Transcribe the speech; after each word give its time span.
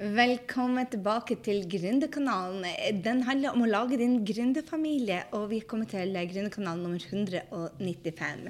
Velkommen 0.00 0.86
tilbake 0.88 1.34
til 1.44 1.66
Gründerkanalen. 1.68 2.62
Den 3.04 3.18
handler 3.26 3.52
om 3.52 3.66
å 3.66 3.68
lage 3.68 3.98
din 4.00 4.14
gründerfamilie, 4.24 5.26
og 5.36 5.50
vi 5.50 5.58
kommer 5.60 5.84
til 5.90 6.16
Gründerkanal 6.16 6.80
nummer 6.80 7.02
195. 7.04 8.48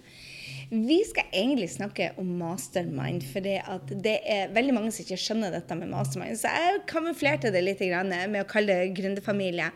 Vi 0.71 1.01
skal 1.03 1.27
egentlig 1.35 1.67
snakke 1.73 2.13
om 2.21 2.29
mastermind, 2.39 3.25
for 3.27 3.43
det 3.43 4.15
er 4.23 4.53
veldig 4.55 4.75
mange 4.77 4.93
som 4.95 5.03
ikke 5.03 5.19
skjønner 5.19 5.51
dette 5.51 5.75
med 5.75 5.91
mastermind. 5.91 6.39
Så 6.39 6.53
jeg 6.55 6.85
kamuflerte 6.91 7.51
det 7.51 7.65
litt 7.65 7.83
med 7.83 8.39
å 8.39 8.47
kalle 8.47 8.77
det 8.79 8.93
gründerfamilie. 8.95 9.67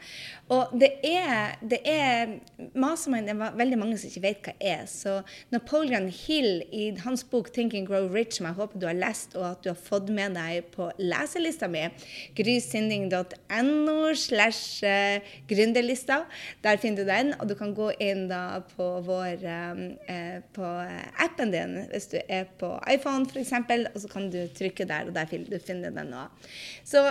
Og 0.54 0.74
det 0.78 0.90
er, 1.08 1.56
det 1.64 1.80
er 1.88 2.34
Mastermind 2.78 3.30
er 3.32 3.56
veldig 3.56 3.78
mange 3.80 3.96
som 3.98 4.10
ikke 4.10 4.22
vet 4.22 4.46
hva 4.46 4.54
er. 4.60 4.84
Så 4.86 5.16
Napoleon 5.50 6.10
Hill 6.12 6.62
i 6.70 6.90
hans 7.02 7.24
bok 7.24 7.50
'Think 7.50 7.74
and 7.74 7.88
Grow 7.88 8.06
Rich', 8.12 8.38
som 8.38 8.46
jeg 8.46 8.54
håper 8.54 8.78
du 8.78 8.86
har 8.86 8.94
lest, 8.94 9.34
og 9.34 9.46
at 9.50 9.64
du 9.64 9.70
har 9.70 9.80
fått 9.80 10.12
med 10.14 10.36
deg 10.36 10.70
på 10.76 10.90
leselista 10.98 11.66
mi, 11.66 11.88
grysynding.no 12.36 14.14
slash 14.14 14.84
eh, 14.84 15.20
gründerlista. 15.48 16.24
Der 16.62 16.76
finner 16.76 17.02
du 17.02 17.10
den, 17.10 17.34
og 17.40 17.48
du 17.48 17.54
kan 17.58 17.74
gå 17.74 17.90
inn 17.98 18.28
da 18.28 18.60
på 18.76 19.00
vår 19.06 19.48
eh, 19.48 20.40
på 20.54 20.83
appen 21.24 21.52
din 21.54 21.76
hvis 21.90 22.08
du 22.12 22.18
er 22.28 22.44
på 22.60 22.72
iPhone 22.90 23.26
f.eks., 23.30 23.52
og 23.94 24.00
så 24.00 24.10
kan 24.12 24.30
du 24.32 24.44
trykke 24.58 24.86
der, 24.88 25.08
og 25.08 25.14
der 25.14 25.26
finner 25.30 25.90
du 25.90 25.96
den 25.98 26.14
òg. 26.14 26.50
Så 26.84 27.06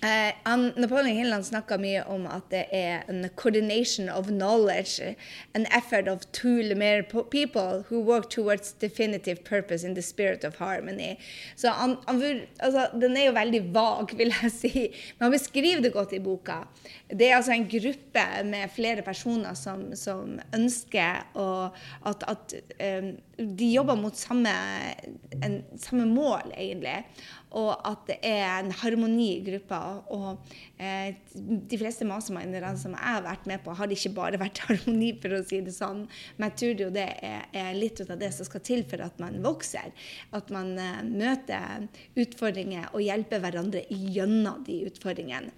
Uh, 0.00 0.56
Napoleon 0.76 1.16
Hilland 1.16 1.46
snakka 1.46 1.74
mye 1.78 2.04
om 2.06 2.26
at 2.30 2.44
det 2.52 2.66
er 2.70 3.02
en 3.10 3.24
coordination 3.34 4.08
of 4.08 4.28
knowledge, 4.30 5.16
an 5.54 5.66
effort 5.74 6.06
of 6.06 6.22
two 6.30 6.62
Lumiere 6.62 7.02
people 7.02 7.84
who 7.88 8.00
work 8.00 8.30
towards 8.30 8.72
definitive 8.72 9.42
purpose 9.42 9.82
in 9.82 9.94
the 9.94 10.02
spirit 10.02 10.44
of 10.44 10.56
harmony. 10.58 11.16
Så 11.56 11.68
han, 11.68 11.96
han, 12.06 12.40
altså, 12.60 12.88
Den 13.00 13.16
er 13.16 13.26
jo 13.26 13.32
veldig 13.32 13.62
vag, 13.74 14.14
vil 14.20 14.32
jeg 14.42 14.52
si, 14.52 14.74
men 15.18 15.26
han 15.26 15.32
beskriver 15.34 15.82
det 15.82 15.92
godt 15.92 16.12
i 16.12 16.22
boka. 16.22 16.62
Det 17.10 17.30
er 17.30 17.36
altså 17.36 17.52
en 17.52 17.68
gruppe 17.68 18.26
med 18.44 18.70
flere 18.74 19.02
personer 19.02 19.54
som, 19.54 19.96
som 19.96 20.38
ønsker 20.54 21.26
å, 21.34 21.48
at, 22.06 22.22
at 22.28 22.54
um, 23.02 23.16
de 23.38 23.72
jobber 23.72 23.96
mot 23.96 24.16
samme, 24.18 24.52
en, 25.42 25.60
samme 25.78 26.06
mål, 26.10 26.52
egentlig 26.56 27.04
og 27.56 27.70
at 27.88 28.02
det 28.08 28.16
er 28.26 28.58
en 28.58 28.72
harmoni 28.82 29.28
i 29.38 29.44
gruppa. 29.44 29.78
Og 30.12 30.50
eh, 30.80 31.16
de 31.32 31.78
fleste 31.80 32.06
mastermindere 32.08 32.74
som 32.80 32.96
jeg 32.96 33.04
har 33.04 33.24
vært 33.24 33.48
med 33.48 33.62
på, 33.64 33.74
har 33.76 33.88
det 33.88 33.98
ikke 33.98 34.14
bare 34.18 34.40
vært 34.40 34.62
harmoni, 34.66 35.14
for 35.22 35.38
å 35.38 35.42
si 35.48 35.62
det 35.64 35.74
sånn. 35.76 36.04
Men 36.36 36.50
jeg 36.50 36.58
tror 36.62 36.84
jo 36.86 36.90
det 36.98 37.06
er, 37.24 37.48
er 37.56 37.78
litt 37.78 38.02
av 38.04 38.16
det 38.20 38.30
som 38.36 38.48
skal 38.48 38.64
til 38.68 38.84
for 38.88 39.04
at 39.04 39.18
man 39.22 39.40
vokser. 39.44 39.94
At 40.36 40.52
man 40.54 40.74
eh, 40.82 41.00
møter 41.08 41.88
utfordringer 42.18 42.92
og 42.92 43.04
hjelper 43.06 43.42
hverandre 43.44 43.86
gjennom 43.88 44.64
de 44.68 44.82
utfordringene. 44.90 45.54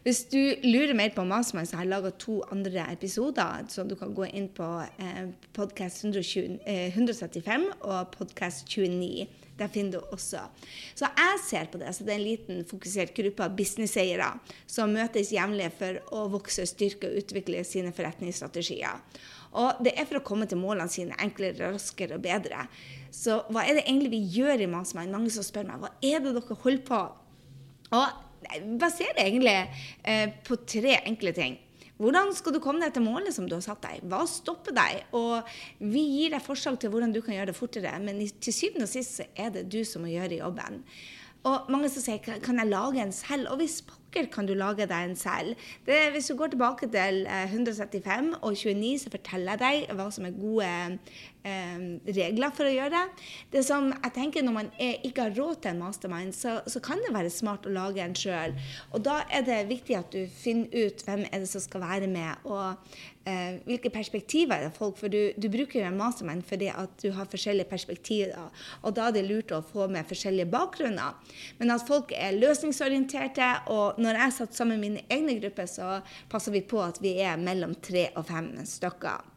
Hvis 0.00 0.22
du 0.32 0.38
lurer 0.64 0.94
mer 0.96 1.10
på 1.12 1.26
Mastermind, 1.28 1.68
så 1.68 1.76
har 1.76 1.84
jeg 1.84 1.90
laga 1.92 2.10
to 2.16 2.38
andre 2.48 2.86
episoder. 2.88 3.66
Så 3.68 3.82
du 3.84 3.92
kan 4.00 4.14
gå 4.16 4.30
inn 4.32 4.46
på 4.56 4.64
eh, 4.96 5.26
podkast 5.52 6.06
135 6.06 6.56
eh, 6.64 7.66
og 7.84 8.14
podkast 8.14 8.64
29. 8.72 9.26
Der 9.60 9.68
finner 9.68 9.98
du 9.98 10.14
også. 10.16 10.46
Så 10.96 11.04
jeg 11.04 11.42
ser 11.44 11.68
på 11.68 11.82
det. 11.82 11.92
Så 11.92 12.06
det 12.06 12.14
er 12.14 12.20
en 12.22 12.24
liten 12.24 12.62
fokusert 12.70 13.12
gruppe 13.18 13.44
av 13.44 13.58
businesseiere 13.58 14.30
som 14.64 14.96
møtes 14.96 15.34
jevnlig 15.36 15.68
for 15.76 16.00
å 16.16 16.24
vokse, 16.32 16.64
styrke 16.64 17.10
og 17.10 17.20
utvikle 17.20 17.60
sine 17.68 17.92
forretningsstrategier. 17.92 19.04
Og 19.60 19.84
det 19.84 19.92
er 19.98 20.08
for 20.08 20.22
å 20.22 20.24
komme 20.24 20.48
til 20.48 20.62
målene 20.62 20.88
sine 20.88 21.20
enklere, 21.20 21.74
raskere 21.74 22.16
og 22.16 22.24
bedre. 22.24 22.64
Så 23.12 23.42
hva 23.52 23.68
er 23.68 23.76
det 23.76 23.84
egentlig 23.84 24.14
vi 24.16 24.24
gjør 24.38 24.64
i 24.64 24.72
Mastermind? 24.78 25.12
Mange 25.12 25.36
som 25.36 25.44
spør 25.44 25.68
meg 25.74 25.84
hva 25.84 25.92
er 26.00 26.24
det 26.24 26.32
dere 26.38 26.60
holder 26.64 26.84
på 26.88 27.04
Og 27.98 28.29
baserer 28.80 29.24
egentlig 29.24 29.56
eh, 30.04 30.30
på 30.46 30.60
tre 30.68 31.00
enkle 31.04 31.34
ting. 31.36 31.58
Hvordan 32.00 32.30
skal 32.32 32.54
du 32.56 32.62
komme 32.64 32.80
deg 32.80 32.94
til 32.96 33.04
målet 33.04 33.34
som 33.36 33.44
du 33.44 33.58
har 33.58 33.64
satt 33.64 33.82
deg? 33.84 34.04
Hva 34.08 34.22
stopper 34.28 34.72
deg? 34.72 35.02
Og 35.16 35.44
vi 35.84 36.00
gir 36.14 36.32
deg 36.32 36.40
forslag 36.40 36.78
til 36.80 36.92
hvordan 36.92 37.12
du 37.12 37.20
kan 37.20 37.36
gjøre 37.36 37.50
det 37.50 37.58
fortere, 37.58 37.92
men 38.00 38.22
til 38.40 38.56
syvende 38.56 38.86
og 38.88 38.92
sist 38.92 39.20
er 39.28 39.52
det 39.52 39.66
du 39.68 39.82
som 39.84 40.06
må 40.06 40.12
gjøre 40.14 40.40
jobben. 40.40 40.80
Og 41.48 41.70
mange 41.72 41.88
som 41.88 42.04
sier 42.04 42.20
kan 42.44 42.60
jeg 42.60 42.68
lage 42.68 43.00
en 43.00 43.14
selv? 43.16 43.48
Og 43.52 43.62
hvis 43.62 43.80
pokker 44.10 44.28
kan 44.32 44.46
du 44.46 44.54
lage 44.58 44.86
deg 44.90 45.08
en 45.08 45.16
selv. 45.16 45.54
Det, 45.86 46.10
hvis 46.12 46.26
du 46.30 46.36
går 46.36 46.52
tilbake 46.52 46.88
til 46.90 47.26
135 47.26 48.10
eh, 48.10 48.38
og 48.42 48.56
29, 48.56 48.98
så 48.98 49.10
forteller 49.10 49.56
jeg 49.56 49.60
deg 49.88 49.96
hva 49.96 50.08
som 50.10 50.26
er 50.26 50.36
gode 50.36 50.70
eh, 51.44 51.84
regler 52.10 52.54
for 52.56 52.66
å 52.66 52.74
gjøre 52.74 52.92
det. 52.96 53.26
Det 53.52 53.64
som 53.64 53.92
jeg 53.92 54.14
tenker 54.16 54.44
Når 54.44 54.56
man 54.56 54.70
er, 54.78 54.98
ikke 55.06 55.28
har 55.28 55.36
råd 55.38 55.62
til 55.62 55.72
en 55.72 55.82
mastermind, 55.84 56.34
så, 56.34 56.60
så, 56.66 56.80
kan 56.80 57.00
det 57.04 57.14
være 57.14 57.30
smart 57.30 57.66
å 57.66 57.74
lage 57.74 58.02
en 58.02 58.16
sjøl. 58.16 58.56
Og 58.92 59.04
da 59.06 59.22
er 59.30 59.46
det 59.46 59.62
viktig 59.70 59.96
at 59.96 60.12
du 60.12 60.26
finner 60.28 60.68
ut 60.74 61.04
hvem 61.06 61.24
er 61.30 61.44
det 61.44 61.48
som 61.48 61.62
skal 61.62 61.86
være 61.86 62.10
med. 62.10 62.44
og 62.44 62.76
eh, 63.28 63.58
hvilke 63.66 63.90
perspektiver 63.92 64.56
er 64.56 64.68
det 64.68 64.76
folk 64.76 64.98
For 65.00 65.12
du, 65.12 65.32
du 65.36 65.48
bruker 65.52 65.80
jo 65.80 65.86
en 65.88 65.98
mastermind 65.98 66.44
fordi 66.48 66.70
at 66.72 66.94
du 67.02 67.10
har 67.16 67.28
forskjellige 67.30 67.70
perspektiver. 67.70 68.50
Og 68.82 68.96
da 68.96 69.08
er 69.08 69.16
det 69.16 69.26
lurt 69.28 69.54
å 69.54 69.62
få 69.64 69.88
med 69.92 70.08
forskjellige 70.08 70.50
bakgrunner. 70.52 71.18
Men 71.58 71.74
at 71.74 71.86
folk 71.88 72.14
er 72.16 72.38
løsningsorienterte. 72.38 73.50
Og 73.72 74.00
når 74.00 74.22
jeg 74.24 74.38
satt 74.38 74.56
sammen 74.56 74.80
med 74.80 74.86
mine 74.86 75.06
egne 75.10 75.38
grupper, 75.40 75.68
så 75.70 76.00
passer 76.30 76.54
vi 76.54 76.64
på 76.64 76.80
at 76.84 77.02
vi 77.02 77.18
er 77.20 77.40
mellom 77.40 77.76
tre 77.82 78.08
og 78.16 78.26
fem 78.30 78.54
stykker. 78.66 79.30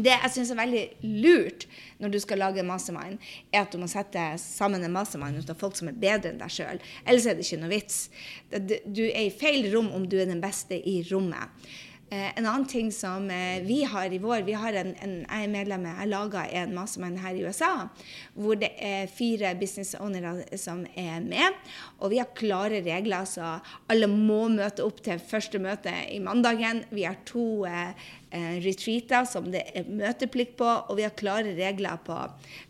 Det 0.00 0.12
jeg 0.12 0.32
syns 0.32 0.52
er 0.52 0.58
veldig 0.60 0.82
lurt 1.20 1.66
når 2.00 2.14
du 2.14 2.18
skal 2.22 2.40
lage 2.40 2.64
mastermind, 2.64 3.18
er 3.52 3.64
at 3.64 3.74
du 3.74 3.80
må 3.82 3.88
sette 3.90 4.22
sammen 4.40 4.84
en 4.86 4.94
mastermind 4.94 5.42
ut 5.42 5.52
av 5.52 5.58
folk 5.60 5.76
som 5.76 5.90
er 5.90 5.98
bedre 6.00 6.32
enn 6.32 6.40
deg 6.40 6.54
sjøl. 6.54 6.80
Ellers 7.04 7.26
er 7.28 7.36
det 7.36 7.44
ikke 7.44 7.60
noe 7.60 7.72
vits. 7.74 8.00
Du 8.50 9.02
er 9.08 9.26
i 9.26 9.34
feil 9.34 9.68
rom 9.74 9.90
om 9.96 10.06
du 10.08 10.16
er 10.20 10.30
den 10.30 10.42
beste 10.42 10.78
i 10.78 11.00
rommet. 11.10 11.52
Eh, 12.12 12.38
en 12.38 12.46
annen 12.46 12.66
ting 12.66 12.88
som 12.92 13.30
eh, 13.30 13.62
vi 13.62 13.84
har 13.84 14.12
i 14.12 14.18
vår 14.18 14.42
vi 14.42 14.52
har 14.58 14.74
en, 14.74 14.88
en, 14.98 15.12
Jeg 15.30 15.44
er 15.46 15.50
medlem 15.52 15.84
jeg 15.86 16.08
laga 16.10 16.40
en 16.58 16.72
mastermind 16.74 17.20
her 17.22 17.36
i 17.38 17.44
USA 17.46 17.86
hvor 18.34 18.58
det 18.58 18.72
er 18.82 19.06
fire 19.06 19.52
business 19.54 19.94
ownere 19.94 20.58
som 20.58 20.80
er 20.98 21.20
med. 21.22 21.54
Og 22.00 22.10
vi 22.10 22.18
har 22.18 22.32
klare 22.34 22.80
regler, 22.82 23.28
så 23.30 23.60
alle 23.86 24.08
må 24.10 24.48
møte 24.50 24.82
opp 24.82 24.98
til 25.06 25.22
første 25.22 25.62
møte 25.62 25.92
i 26.10 26.18
mandagen. 26.18 26.82
Vi 26.90 27.06
har 27.06 27.20
to 27.30 27.62
eh, 27.70 27.94
eh 28.34 28.58
retreater 28.64 29.24
som 29.30 29.46
det 29.54 29.62
er 29.74 29.86
møteplikt 29.86 30.58
på, 30.58 30.66
og 30.66 30.98
vi 30.98 31.06
har 31.06 31.14
klare 31.14 31.54
regler 31.54 32.02
på 32.02 32.18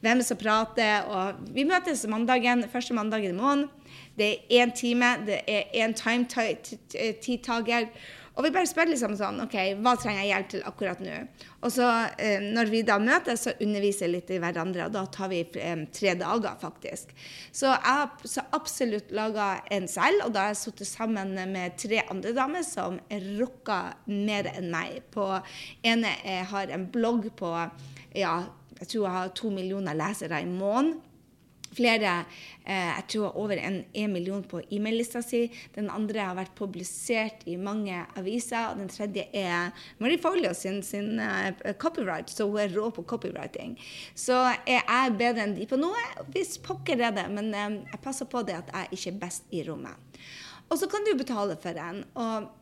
hvem 0.04 0.20
som 0.20 0.36
prater. 0.36 1.08
Og 1.08 1.40
vi 1.56 1.64
møtes 1.64 2.04
mandagen, 2.04 2.68
første 2.68 2.92
mandagen 2.94 3.32
i 3.32 3.40
måneden. 3.40 3.68
Det 4.18 4.34
er 4.36 4.64
én 4.66 4.76
time, 4.76 5.16
det 5.24 5.40
er 5.48 5.62
én 5.80 5.96
time-tidtaker. 5.96 7.88
Og 8.40 8.46
vi 8.46 8.52
bare 8.54 8.68
spør 8.68 8.88
liksom 8.88 9.12
sånn 9.18 9.42
OK, 9.44 9.54
hva 9.84 9.92
trenger 10.00 10.22
jeg 10.22 10.30
hjelp 10.30 10.46
til 10.48 10.62
akkurat 10.64 11.00
nå? 11.04 11.16
Og 11.60 11.72
så 11.74 11.88
eh, 12.16 12.40
når 12.40 12.70
vi 12.72 12.78
da 12.88 12.94
møtes, 13.02 13.42
så 13.44 13.52
underviser 13.60 14.08
vi 14.08 14.14
litt 14.14 14.32
i 14.32 14.38
hverandre, 14.40 14.86
og 14.86 14.94
da 14.94 15.02
tar 15.12 15.28
vi 15.28 15.42
eh, 15.60 15.82
tre 15.92 16.14
dager, 16.16 16.54
faktisk. 16.62 17.12
Så 17.52 17.68
jeg 17.68 17.84
har 17.84 18.46
absolutt 18.56 19.12
laga 19.12 19.50
en 19.68 19.84
selv, 19.92 20.24
og 20.24 20.32
da 20.32 20.46
har 20.46 20.54
jeg 20.54 20.62
sittet 20.62 20.88
sammen 20.88 21.36
med 21.52 21.76
tre 21.84 22.00
andre 22.06 22.32
damer 22.38 22.64
som 22.64 22.96
rocker 23.42 23.92
mer 24.08 24.48
enn 24.54 24.72
meg. 24.72 25.02
På 25.12 25.28
ene 25.84 26.16
jeg 26.24 26.48
har 26.54 26.72
en 26.72 26.88
blogg 26.96 27.28
på 27.36 27.52
ja, 28.16 28.34
jeg 28.80 28.88
tror 28.88 29.04
jeg 29.04 29.16
har 29.18 29.36
to 29.36 29.52
millioner 29.52 30.00
lesere 30.00 30.40
i 30.40 30.48
måneden 30.48 30.96
flere 31.76 32.24
eh, 32.64 32.90
Jeg 32.96 33.04
tror 33.14 33.36
over 33.38 33.58
en, 33.58 33.80
en 33.92 34.12
million 34.12 34.42
på 34.42 34.62
e-mail-lista 34.70 35.22
si. 35.24 35.46
Den 35.74 35.90
andre 35.92 36.26
har 36.28 36.36
vært 36.38 36.54
publisert 36.58 37.46
i 37.50 37.56
mange 37.60 38.02
aviser. 38.18 38.72
Og 38.72 38.82
den 38.82 38.92
tredje 38.92 39.26
er 39.36 39.72
Marie 40.02 40.20
Folio 40.20 40.52
sin, 40.56 40.82
sin 40.86 41.18
uh, 41.20 41.50
copyright, 41.80 42.30
så 42.30 42.48
hun 42.48 42.60
er 42.62 42.74
rå 42.74 42.90
på 42.94 43.06
copywriting. 43.08 43.76
Så 44.14 44.36
jeg 44.68 44.84
er 44.84 45.18
bedre 45.18 45.46
enn 45.46 45.56
de 45.58 45.68
på 45.70 45.80
noe? 45.80 46.06
Hvis 46.34 46.58
pokker 46.64 47.00
er 47.00 47.16
det. 47.16 47.26
Men 47.32 47.52
eh, 47.54 47.80
jeg 47.94 48.04
passer 48.04 48.30
på 48.30 48.44
det 48.46 48.60
at 48.60 48.72
jeg 48.74 48.98
ikke 48.98 49.14
er 49.14 49.20
best 49.26 49.52
i 49.54 49.64
rommet. 49.66 50.22
Og 50.70 50.78
så 50.78 50.86
kan 50.90 51.02
du 51.06 51.16
betale 51.18 51.56
for 51.58 51.74
den. 51.74 52.04
og 52.14 52.59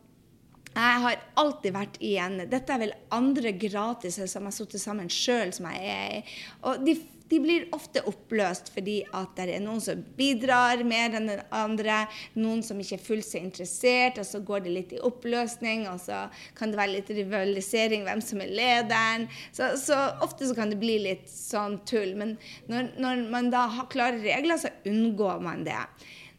jeg 0.75 1.03
har 1.03 1.21
alltid 1.41 1.73
vært 1.75 1.95
i 2.05 2.15
en 2.21 2.43
Dette 2.49 2.73
er 2.73 2.83
vel 2.83 2.97
andre 3.15 3.51
gratis 3.57 4.19
som 4.19 4.45
jeg 4.45 4.51
har 4.51 4.57
satt 4.57 4.75
sammen 4.79 5.09
sjøl, 5.11 5.53
som 5.55 5.67
jeg 5.71 5.95
er 5.95 6.19
i. 6.19 6.21
Og 6.69 6.83
de 6.85 6.99
de 7.29 7.37
blir 7.41 7.67
ofte 7.75 8.01
oppløst 8.09 8.71
fordi 8.73 8.99
at 9.15 9.35
det 9.37 9.53
er 9.53 9.63
noen 9.63 9.81
som 9.83 10.01
bidrar 10.17 10.81
mer 10.87 11.13
enn 11.17 11.29
den 11.29 11.43
andre, 11.53 12.01
noen 12.39 12.63
som 12.65 12.79
ikke 12.81 12.97
er 12.97 13.05
fullt 13.05 13.27
så 13.27 13.41
interessert, 13.41 14.17
og 14.21 14.27
så 14.27 14.41
går 14.45 14.65
det 14.65 14.73
litt 14.73 14.95
i 14.97 15.01
oppløsning, 15.05 15.85
og 15.91 16.01
så 16.01 16.25
kan 16.57 16.73
det 16.73 16.79
være 16.81 16.95
litt 16.97 17.11
rivalisering 17.19 18.07
hvem 18.07 18.23
som 18.25 18.41
er 18.43 18.53
lederen. 18.61 19.27
Så, 19.53 19.75
så 19.81 19.99
ofte 20.25 20.49
så 20.49 20.57
kan 20.57 20.73
det 20.73 20.79
bli 20.81 20.97
litt 21.05 21.29
sånn 21.29 21.79
tull. 21.89 22.15
Men 22.17 22.35
når, 22.71 22.95
når 22.97 23.27
man 23.29 23.53
da 23.53 23.67
har 23.77 23.91
klare 23.93 24.21
regler, 24.23 24.57
så 24.57 24.73
unngår 24.89 25.45
man 25.45 25.67
det. 25.67 25.79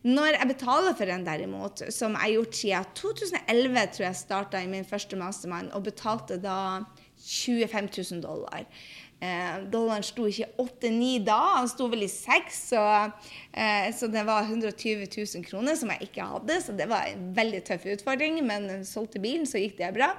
Når 0.01 0.33
jeg 0.33 0.49
betaler 0.49 0.95
for 0.97 1.13
en, 1.13 1.27
derimot, 1.27 1.83
som 1.93 2.15
jeg 2.17 2.23
har 2.23 2.35
gjort 2.39 2.57
siden 2.57 2.93
2011, 2.97 3.83
tror 3.93 4.07
jeg 4.07 4.17
starta 4.17 4.63
i 4.65 4.71
min 4.71 4.87
første 4.89 5.19
mastermind, 5.21 5.75
og 5.77 5.85
betalte 5.85 6.39
da 6.41 6.57
25 7.21 7.91
000 8.17 8.23
dollar 8.25 8.65
Eh, 9.21 9.57
dollaren 9.69 10.05
sto 10.05 10.25
ikke 10.31 10.47
8-9 10.63 11.09
da, 11.27 11.39
han 11.59 11.67
sto 11.69 11.91
vel 11.93 12.07
i 12.07 12.09
6, 12.09 12.61
så, 12.71 12.85
eh, 13.53 13.91
så, 13.93 14.09
det 14.09 14.23
var 14.25 14.47
120 14.47 15.05
000 15.05 15.45
kroner 15.45 15.77
som 15.77 15.93
jeg 15.93 16.09
ikke 16.09 16.25
hadde. 16.25 16.57
Så 16.65 16.73
det 16.77 16.87
var 16.89 17.11
en 17.11 17.27
veldig 17.37 17.61
tøff 17.69 17.85
utfordring, 17.93 18.39
men 18.47 18.85
solgte 18.89 19.21
bilen, 19.21 19.45
så 19.49 19.61
gikk 19.61 19.77
det 19.83 19.93
bra. 19.97 20.15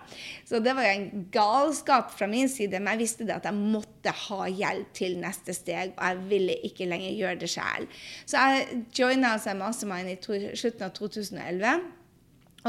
Så 0.45 0.61
det 0.61 0.75
var 0.77 0.91
en 0.91 1.25
galskap 1.33 2.13
fra 2.13 2.29
min 2.29 2.49
side, 2.51 2.77
men 2.77 2.93
jeg 2.93 3.03
visste 3.07 3.25
det 3.25 3.39
at 3.39 3.49
jeg 3.49 3.57
måtte 3.57 4.13
ha 4.27 4.45
hjelp 4.45 4.93
til 4.97 5.17
neste 5.21 5.55
steg, 5.57 5.95
og 5.97 6.05
jeg 6.05 6.27
ville 6.29 6.59
ikke 6.69 6.89
lenger 6.91 7.17
gjøre 7.17 7.41
det 7.41 7.49
sjøl. 7.55 7.89
Så 8.29 8.37
jeg 8.37 8.83
joina 8.97 9.33
altså 9.33 9.57
Mastermind 9.57 10.13
i 10.13 10.19
to, 10.21 10.37
slutten 10.53 10.85
av 10.85 10.93
2011. 10.99 12.00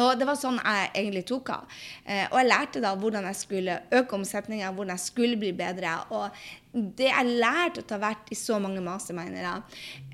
Og 0.00 0.18
Det 0.18 0.24
var 0.28 0.38
sånn 0.40 0.56
jeg 0.56 0.90
egentlig 0.94 1.24
tok 1.28 1.50
av. 1.52 1.78
Eh, 2.06 2.24
og 2.30 2.38
jeg 2.40 2.48
lærte 2.48 2.80
da 2.84 2.94
hvordan 2.96 3.26
jeg 3.28 3.36
skulle 3.36 3.78
øke 3.92 4.16
omsetninga, 4.16 4.72
hvordan 4.72 4.96
jeg 4.96 5.04
skulle 5.04 5.40
bli 5.40 5.52
bedre. 5.56 5.98
Og 6.16 6.44
det 6.72 7.08
jeg 7.10 7.32
lærte 7.36 7.82
å 7.82 7.92
ha 7.92 7.98
vært 8.00 8.30
i 8.32 8.36
så 8.38 8.56
mange 8.62 8.80
mastermindere, 8.84 9.58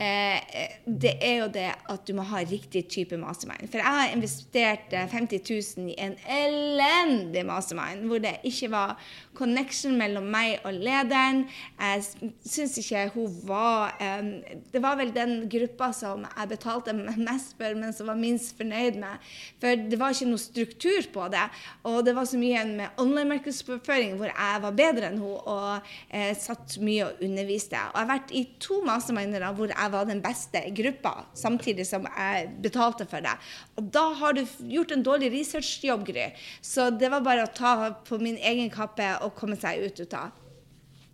eh, 0.02 0.72
det 0.84 1.12
er 1.22 1.36
jo 1.44 1.48
det 1.54 1.68
at 1.70 2.06
du 2.08 2.16
må 2.18 2.24
ha 2.26 2.42
riktig 2.42 2.82
type 2.90 3.18
mastermind. 3.20 3.68
For 3.70 3.78
jeg 3.78 3.86
har 3.86 4.14
investert 4.14 4.90
50 4.90 5.38
eh, 5.38 5.52
000 5.78 5.92
i 5.92 5.96
en 6.02 6.16
elendig 6.26 7.44
mastermind, 7.46 8.08
hvor 8.10 8.22
det 8.24 8.40
ikke 8.48 8.72
var 8.72 8.96
connection 9.38 9.94
mellom 10.00 10.26
meg 10.32 10.64
og 10.66 10.74
lederen. 10.74 11.44
Jeg 11.78 12.32
syns 12.42 12.74
ikke 12.82 13.04
hun 13.14 13.38
var 13.46 13.94
eh, 14.02 14.58
Det 14.72 14.82
var 14.82 14.98
vel 14.98 15.14
den 15.14 15.46
gruppa 15.50 15.92
som 15.94 16.26
jeg 16.26 16.50
betalte 16.50 16.96
mest 16.96 17.54
for, 17.54 17.78
men 17.78 17.94
som 17.94 18.10
var 18.10 18.18
minst 18.18 18.58
fornøyd 18.58 18.98
med. 18.98 19.30
For 19.62 19.78
det 19.78 20.00
var 20.00 20.16
ikke 20.16 20.32
noe 20.32 20.42
struktur 20.42 21.06
på 21.14 21.30
det. 21.30 21.46
Og 21.86 22.02
det 22.06 22.16
var 22.18 22.26
så 22.26 22.40
mye 22.40 22.66
med 22.66 22.98
online-markedsføring 22.98 24.18
hvor 24.18 24.32
jeg 24.34 24.66
var 24.66 24.78
bedre 24.82 25.12
enn 25.12 25.22
hun, 25.22 25.38
og 25.38 25.86
eh, 26.10 26.34
satt 26.48 26.78
mye 26.84 27.06
og 27.06 27.22
underviste. 27.24 27.76
Og 27.76 27.94
jeg 27.96 28.06
har 28.06 28.10
vært 28.12 28.34
i 28.36 28.44
to 28.62 28.80
mastermindere 28.86 29.52
hvor 29.56 29.72
jeg 29.72 29.94
var 29.94 30.08
den 30.08 30.22
beste 30.24 30.62
i 30.64 30.74
gruppa, 30.74 31.14
samtidig 31.36 31.86
som 31.88 32.08
jeg 32.08 32.48
betalte 32.64 33.08
for 33.08 33.24
det. 33.24 33.36
Og 33.76 33.92
da 33.94 34.08
har 34.22 34.36
du 34.36 34.44
gjort 34.72 34.94
en 34.94 35.06
dårlig 35.06 35.32
researchjobb, 35.36 36.06
Gry. 36.08 36.28
Så 36.64 36.90
det 36.94 37.10
var 37.12 37.24
bare 37.26 37.44
å 37.44 37.54
ta 37.54 37.92
på 38.06 38.20
min 38.22 38.38
egen 38.40 38.70
kappe 38.72 39.16
og 39.24 39.34
komme 39.38 39.58
seg 39.60 39.84
ut, 39.84 40.00
ut 40.00 40.18
av. 40.18 40.44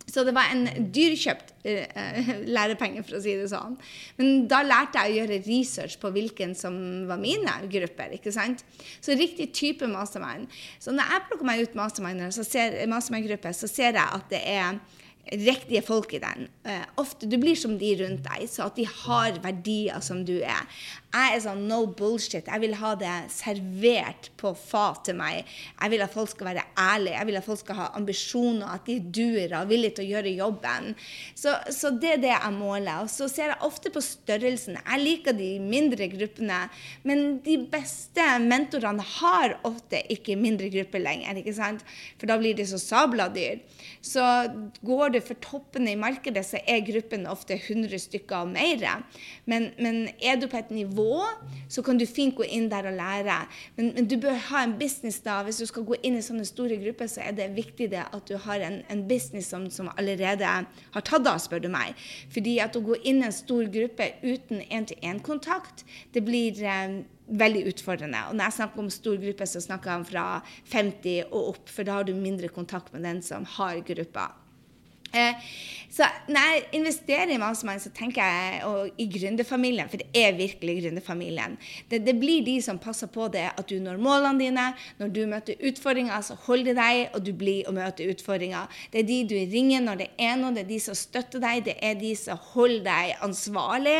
Så 0.05 0.21
det 0.27 0.35
var 0.37 0.51
en 0.53 0.67
dyrkjøpt 0.93 1.55
uh, 1.65 2.33
lærepenge, 2.57 3.03
for 3.07 3.17
å 3.17 3.23
si 3.25 3.35
det 3.41 3.49
sånn. 3.51 3.79
Men 4.19 4.45
da 4.51 4.61
lærte 4.67 5.01
jeg 5.01 5.15
å 5.15 5.19
gjøre 5.23 5.39
research 5.47 5.97
på 6.03 6.11
hvilken 6.15 6.53
som 6.59 6.77
var 7.09 7.21
mine 7.23 7.55
grupper. 7.73 8.13
ikke 8.19 8.35
sant? 8.35 8.63
Så 9.01 9.17
riktig 9.17 9.51
type 9.57 9.89
mastermind. 9.91 10.53
Så 10.79 10.93
når 10.93 11.09
jeg 11.09 11.25
plukker 11.31 11.49
meg 11.49 11.65
ut 11.65 11.79
mastermind-grupper, 11.81 12.93
mastermind 12.93 13.57
så 13.57 13.71
ser 13.71 13.97
jeg 13.97 14.05
at 14.05 14.29
det 14.31 14.43
er 14.45 14.77
riktige 15.33 15.83
folk 15.85 16.13
i 16.15 16.21
den. 16.23 16.49
Uh, 16.67 16.85
ofte 17.01 17.29
Du 17.31 17.39
blir 17.41 17.57
som 17.59 17.79
de 17.81 17.95
rundt 18.03 18.27
deg, 18.27 18.49
så 18.51 18.69
at 18.69 18.77
de 18.77 18.87
har 18.89 19.41
verdier 19.45 20.03
som 20.05 20.25
du 20.27 20.37
er. 20.41 20.69
Jeg 21.15 21.37
er 21.37 21.43
sånn 21.45 21.61
no 21.71 21.85
bullshit. 21.95 22.49
Jeg 22.51 22.63
vil 22.65 22.73
ha 22.81 22.91
det 22.99 23.13
servert 23.31 24.33
på 24.41 24.51
fat 24.59 25.05
til 25.07 25.15
meg. 25.19 25.45
Jeg 25.79 25.93
vil 25.93 26.03
at 26.03 26.15
folk 26.15 26.33
skal 26.33 26.49
være 26.49 26.65
ærlige. 26.81 27.15
Jeg 27.15 27.29
vil 27.29 27.39
at 27.39 27.47
folk 27.47 27.61
skal 27.61 27.79
ha 27.79 27.87
ambisjoner, 27.95 28.73
at 28.75 28.89
de 28.89 28.97
duer 28.99 29.53
og 29.53 29.61
er 29.61 29.69
villige 29.71 29.95
til 29.99 30.09
å 30.09 30.11
gjøre 30.17 30.33
jobben. 30.35 30.89
Så, 31.39 31.55
så, 31.71 31.93
det 32.03 32.17
er 32.17 32.23
det 32.25 32.33
jeg 32.33 32.57
måler. 32.57 33.05
Og 33.05 33.13
så 33.13 33.29
ser 33.31 33.53
jeg 33.53 33.63
ofte 33.69 33.93
på 33.95 34.03
størrelsen. 34.03 34.81
Jeg 34.81 35.05
liker 35.05 35.39
de 35.39 35.53
mindre 35.63 36.09
gruppene, 36.17 36.65
men 37.07 37.39
de 37.47 37.61
beste 37.71 38.27
mentorene 38.43 39.07
har 39.21 39.57
ofte 39.69 40.03
ikke 40.11 40.35
mindre 40.41 40.73
grupper 40.75 41.05
lenger, 41.05 41.39
ikke 41.39 41.55
sant? 41.55 41.87
For 42.19 42.27
da 42.31 42.41
blir 42.43 42.59
de 42.59 42.67
så 42.67 42.81
sabla 42.83 43.29
dyr. 43.31 43.63
Så 44.03 44.25
går 44.83 45.15
det 45.15 45.23
for 45.29 45.39
toppene 45.45 45.95
i 45.95 46.01
markedet, 46.01 46.43
så 46.49 46.59
er 46.67 46.83
gruppen 46.91 47.31
ofte 47.31 47.55
100 47.61 48.03
stykker 48.09 48.43
og 48.43 48.53
mer. 48.57 48.83
Men, 49.47 49.71
men 49.79 50.09
er 50.19 50.43
du 50.43 50.49
på 50.51 50.59
et 50.59 50.75
nivå 50.75 51.04
nivå, 51.05 51.25
så 51.69 51.83
kan 51.83 51.99
du 51.99 52.07
fint 52.07 52.35
gå 52.37 52.45
inn 52.45 52.69
der 52.71 52.89
og 52.89 52.97
lære. 52.97 53.37
Men, 53.77 53.93
men, 53.95 54.09
du 54.09 54.17
bør 54.21 54.37
ha 54.51 54.65
en 54.65 54.77
business 54.79 55.21
da. 55.21 55.43
Hvis 55.45 55.59
du 55.59 55.67
skal 55.67 55.85
gå 55.85 55.97
inn 56.03 56.19
i 56.19 56.23
sånne 56.23 56.45
store 56.45 56.77
grupper, 56.83 57.09
så 57.11 57.23
er 57.25 57.33
det 57.37 57.55
viktig 57.57 57.91
det 57.93 58.05
at 58.05 58.29
du 58.29 58.37
har 58.37 58.61
en, 58.65 58.83
en 58.91 59.07
business 59.09 59.51
som, 59.53 59.69
som, 59.71 59.91
allerede 59.97 60.45
har 60.47 61.05
tatt 61.05 61.27
av, 61.27 61.39
spør 61.39 61.65
du 61.65 61.71
meg. 61.73 61.95
Fordi 62.33 62.59
at 62.61 62.77
å 62.77 62.85
gå 62.85 62.99
inn 63.03 63.23
i 63.23 63.29
en 63.29 63.35
stor 63.35 63.67
gruppe 63.73 64.13
uten 64.23 64.63
én-til-én-kontakt, 64.69 65.85
det 66.15 66.25
blir 66.25 66.63
eh, 66.65 67.03
veldig 67.29 67.67
utfordrende. 67.73 68.27
Og 68.29 68.39
når 68.39 68.51
jeg 68.51 68.59
snakker 68.61 68.85
om 68.85 68.93
stor 68.93 69.19
gruppe, 69.21 69.49
så 69.49 69.63
snakker 69.65 69.91
jeg 69.91 70.03
om 70.03 70.09
fra 70.09 70.29
50 70.73 71.31
og 71.31 71.55
opp, 71.55 71.69
for 71.73 71.87
da 71.87 72.01
har 72.01 72.09
du 72.09 72.15
mindre 72.17 72.53
kontakt 72.53 72.93
med 72.95 73.07
den 73.07 73.23
som 73.25 73.47
har 73.57 73.81
gruppa. 73.87 74.33
Eh, 75.15 75.47
så 75.95 76.07
når 76.27 76.47
jeg 76.49 76.63
investerer 76.81 77.31
i 77.31 77.39
Mastermind, 77.39 77.83
så 77.85 77.91
tenker 77.95 78.27
jeg 78.27 78.63
og, 78.67 78.97
i 78.99 79.05
gründerfamilien, 79.07 79.87
for 79.91 80.03
det 80.03 80.09
er 80.19 80.35
virkelig 80.35 80.81
gründerfamilien. 80.81 81.55
Det, 81.91 82.01
det, 82.03 82.17
blir 82.19 82.43
de 82.43 82.57
som 82.65 82.81
passer 82.83 83.07
på 83.15 83.29
det 83.31 83.45
at 83.53 83.69
du 83.71 83.77
når 83.83 84.01
målene 84.03 84.43
dine. 84.43 84.65
Når 84.99 85.13
du 85.15 85.21
møter 85.31 85.61
utfordringer, 85.69 86.25
så 86.27 86.35
holder 86.49 86.73
de 86.73 86.75
deg, 86.81 87.03
og 87.15 87.23
du 87.27 87.31
blir 87.39 87.69
å 87.71 87.75
møte 87.77 88.09
utfordringer. 88.11 88.73
Det 88.91 89.05
er 89.05 89.07
de 89.07 89.19
du 89.31 89.37
ringer 89.53 89.85
når 89.85 90.01
det 90.03 90.09
er 90.19 90.35
noe, 90.41 90.51
det 90.57 90.65
er 90.65 90.73
de 90.73 90.81
som 90.83 90.99
støtter 90.99 91.43
deg, 91.45 91.63
det 91.69 91.77
er 91.79 91.95
de 92.01 92.11
som 92.19 92.43
holder 92.55 92.83
deg 92.89 93.23
ansvarlig. 93.29 93.95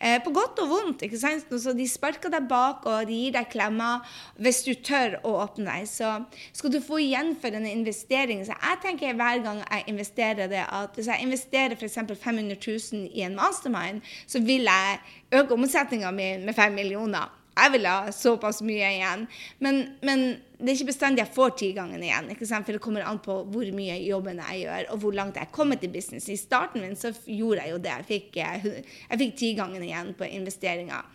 Eh, 0.00 0.16
på 0.24 0.32
godt 0.32 0.64
og 0.64 0.72
vondt. 0.72 1.04
ikke 1.04 1.20
sant? 1.20 1.52
Så 1.52 1.76
de 1.76 1.88
sparker 1.90 2.32
deg 2.32 2.48
bak, 2.48 2.88
og 2.88 3.04
de 3.10 3.20
gir 3.20 3.36
deg 3.36 3.52
klemmer 3.52 4.16
hvis 4.40 4.62
du 4.64 4.72
tør 4.80 5.18
å 5.20 5.36
åpne 5.44 5.68
deg. 5.68 5.92
Så 5.92 6.16
skal 6.56 6.72
du 6.72 6.80
få 6.80 7.02
igjen 7.04 7.34
for 7.36 7.52
en 7.52 7.68
investering. 7.68 8.46
Så 8.48 8.56
jeg 8.56 8.82
tenker 8.86 9.20
hver 9.20 9.44
gang 9.44 9.60
jeg 9.66 9.88
investerer 9.92 10.48
det 10.54 10.64
at 10.64 10.96
hvis 10.96 11.10
jeg 11.10 11.26
investerer 11.26 11.76
f.eks. 11.76 11.98
500 12.22 12.56
000 12.56 13.06
i 13.10 13.26
en 13.26 13.36
mastermind, 13.38 14.02
så 14.26 14.40
vil 14.40 14.70
jeg 14.70 15.00
øke 15.40 15.56
omsetninga 15.58 16.10
mi 16.14 16.36
med 16.44 16.54
5 16.54 16.72
millioner. 16.72 17.32
Jeg 17.54 17.70
vil 17.70 17.86
ha 17.86 18.10
såpass 18.10 18.62
mye 18.66 18.88
igjen. 18.96 19.28
Men, 19.62 19.80
men, 20.02 20.24
det 20.58 20.72
er 20.72 20.78
ikke 20.78 20.90
bestandig 20.90 21.22
jeg 21.22 21.34
får 21.36 21.52
tigangen 21.60 22.02
igjen. 22.02 22.30
For 22.40 22.72
det 22.72 22.82
kommer 22.82 23.06
an 23.06 23.20
på 23.22 23.36
hvor 23.52 23.68
mye 23.76 23.98
jobben 24.02 24.40
jeg 24.42 24.64
gjør, 24.64 24.88
og 24.94 25.02
hvor 25.02 25.14
langt 25.14 25.38
jeg 25.38 25.46
er 25.46 25.54
kommet 25.54 25.84
i 25.86 25.92
business. 25.92 26.28
I 26.28 26.38
starten 26.40 26.82
min 26.82 26.96
så 26.98 27.12
gjorde 27.26 27.62
jeg 27.62 27.74
jo 27.74 27.82
det. 27.84 27.92
Jeg 27.94 28.08
fikk, 28.08 28.40
jeg 28.40 29.20
fikk 29.20 29.36
tigangen 29.38 29.84
igjen 29.86 30.14
på 30.18 30.26
investeringer. 30.26 31.06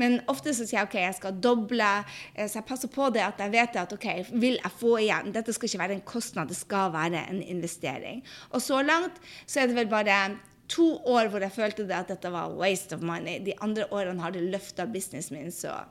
Men 0.00 0.20
ofte 0.32 0.54
så 0.54 0.66
sier 0.66 0.80
jeg 0.80 0.88
OK, 0.88 0.98
jeg 1.00 1.18
skal 1.18 1.40
doble. 1.44 1.90
Eh, 2.34 2.48
så 2.48 2.60
jeg 2.60 2.68
passer 2.68 2.92
på 2.92 3.10
det 3.14 3.24
at 3.24 3.42
jeg 3.42 3.54
vet 3.54 3.80
at 3.82 3.96
OK, 3.96 4.08
vil 4.32 4.58
jeg 4.58 4.74
få 4.78 4.96
igjen? 5.02 5.32
Dette 5.34 5.54
skal 5.56 5.70
ikke 5.70 5.82
være 5.84 5.98
en 5.98 6.06
kostnad, 6.14 6.52
det 6.52 6.58
skal 6.58 6.92
være 6.94 7.26
en 7.28 7.42
investering. 7.42 8.22
Og 8.50 8.64
så 8.64 8.82
langt 8.86 9.20
så 9.46 9.62
er 9.62 9.70
det 9.70 9.78
vel 9.78 9.90
bare 9.92 10.22
to 10.72 10.94
år 11.10 11.28
hvor 11.28 11.42
jeg 11.44 11.52
følte 11.52 11.84
det 11.88 11.96
at 11.96 12.12
dette 12.14 12.30
var 12.32 12.54
waste 12.56 12.96
of 12.96 13.02
money. 13.04 13.40
De 13.44 13.56
andre 13.60 13.88
årene 13.90 14.22
har 14.22 14.32
det 14.34 14.46
løfta 14.52 14.88
businessen 14.88 15.38
min 15.38 15.52
så 15.52 15.82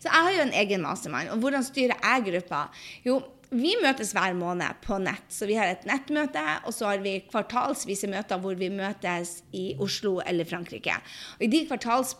så 0.00 0.08
jeg 0.08 0.24
har 0.26 0.34
jo 0.34 0.44
en 0.46 0.54
egen 0.56 0.84
mastermind. 0.84 1.30
Og 1.34 1.42
hvordan 1.42 1.64
styrer 1.64 1.98
jeg 2.00 2.24
gruppa? 2.30 2.62
Jo, 3.04 3.18
vi 3.50 3.74
møtes 3.82 4.10
hver 4.16 4.34
måned 4.36 4.80
på 4.82 4.98
nett. 5.02 5.26
Så 5.32 5.46
vi 5.46 5.56
har 5.58 5.70
et 5.70 5.84
nettmøte, 5.86 6.42
og 6.66 6.74
så 6.74 6.90
har 6.90 7.02
vi 7.04 7.18
kvartalsvise 7.30 8.10
møter 8.10 8.40
hvor 8.42 8.58
vi 8.58 8.70
møtes 8.72 9.40
i 9.56 9.68
Oslo 9.82 10.18
eller 10.26 10.48
Frankrike. 10.48 10.96
Og 11.38 11.46
I 11.46 11.50
de 11.52 11.62
kvartals, 11.68 12.14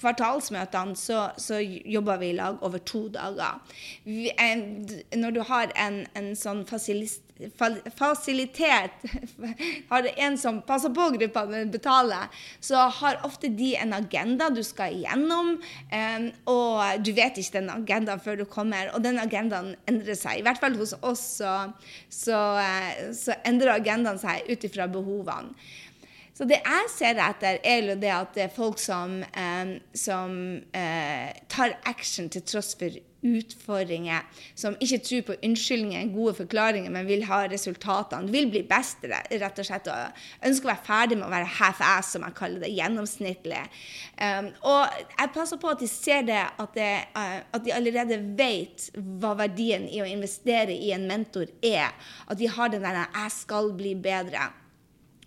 kvartalsmøtene 0.00 0.96
så, 0.98 1.28
så, 1.38 1.60
jobber 1.96 2.18
vi 2.22 2.32
i 2.32 2.38
lag 2.38 2.62
over 2.66 2.78
to 2.78 3.06
dager. 3.14 3.62
Vi, 4.04 4.30
når 5.16 5.36
du 5.36 5.42
har 5.46 5.72
en, 5.78 6.02
en 6.18 6.34
sånn 6.38 6.66
fasilist 6.68 7.25
fasilitet 7.96 8.90
Har 9.88 10.08
en 10.16 10.38
som 10.38 10.60
passer 10.62 10.92
på 10.94 11.08
gruppa, 11.16 11.44
men 11.46 11.70
betaler, 11.70 12.28
så 12.60 12.76
har 12.76 13.20
ofte 13.26 13.48
de 13.48 13.74
en 13.76 13.92
agenda 13.92 14.48
du 14.50 14.62
skal 14.64 14.94
igjennom. 14.96 15.56
Um, 15.92 16.28
og 16.50 17.02
du 17.04 17.12
vet 17.16 17.38
ikke 17.40 17.58
den 17.58 17.72
agendaen 17.72 18.22
før 18.22 18.40
du 18.40 18.46
kommer, 18.48 18.90
og 18.94 19.04
den 19.04 19.20
agendaen 19.22 19.74
endrer 19.88 20.18
seg. 20.18 20.40
I 20.40 20.46
hvert 20.46 20.60
fall 20.62 20.78
hos 20.80 20.94
oss 21.02 21.24
så, 21.40 21.56
så, 22.12 22.38
eh, 22.62 23.10
så 23.16 23.36
endrer 23.46 23.76
agendaen 23.76 24.20
seg 24.22 24.48
ut 24.48 24.64
ifra 24.66 24.88
behovene. 24.90 25.52
Så 26.36 26.44
det 26.44 26.58
jeg 26.60 26.88
ser 26.92 27.20
etter, 27.24 27.62
er 27.64 27.86
jo 27.86 27.94
det 27.96 28.10
at 28.12 28.34
det 28.36 28.42
er 28.44 28.52
folk 28.52 28.80
som, 28.80 29.22
um, 29.24 29.70
som 29.96 30.34
tar 31.48 31.78
action 31.88 32.28
til 32.32 32.44
tross 32.44 32.74
for 32.76 32.92
utfordringer, 33.26 34.24
som 34.58 34.76
ikke 34.82 34.98
tror 35.04 35.24
på 35.28 35.36
unnskyldninger, 35.46 36.12
gode 36.14 36.34
forklaringer, 36.40 36.92
men 36.94 37.08
vil 37.08 37.24
ha 37.28 37.42
resultatene. 37.50 38.32
Vil 38.32 38.48
bli 38.52 38.62
best, 38.68 39.04
rett 39.04 39.62
og 39.62 39.68
slett, 39.68 39.90
og 39.90 40.48
ønsker 40.48 40.68
å 40.68 40.72
være 40.72 40.86
ferdig 40.86 41.18
med 41.20 41.28
å 41.28 41.32
være 41.32 41.52
half 41.58 41.82
ass, 41.84 42.12
som 42.14 42.26
jeg 42.26 42.36
kaller 42.38 42.64
det, 42.64 42.72
gjennomsnittlig. 42.76 43.62
Um, 44.20 44.50
og 44.66 45.00
jeg 45.16 45.32
passer 45.36 45.60
på 45.62 45.72
at 45.72 45.82
de 45.82 45.90
ser 45.90 46.26
det 46.28 46.42
at, 46.44 46.76
det, 46.76 46.92
uh, 47.16 47.40
at, 47.50 47.62
de 47.66 47.74
allerede 47.76 48.20
vet 48.38 48.90
hva 48.96 49.34
verdien 49.38 49.88
i 49.90 50.02
å 50.04 50.08
investere 50.08 50.76
i 50.76 50.92
en 50.96 51.08
mentor 51.08 51.50
er. 51.64 51.92
At 52.30 52.38
de 52.40 52.48
har 52.50 52.70
den 52.72 52.84
der 52.84 53.04
'jeg 53.06 53.32
skal 53.32 53.72
bli 53.76 53.94
bedre'. 53.94 54.52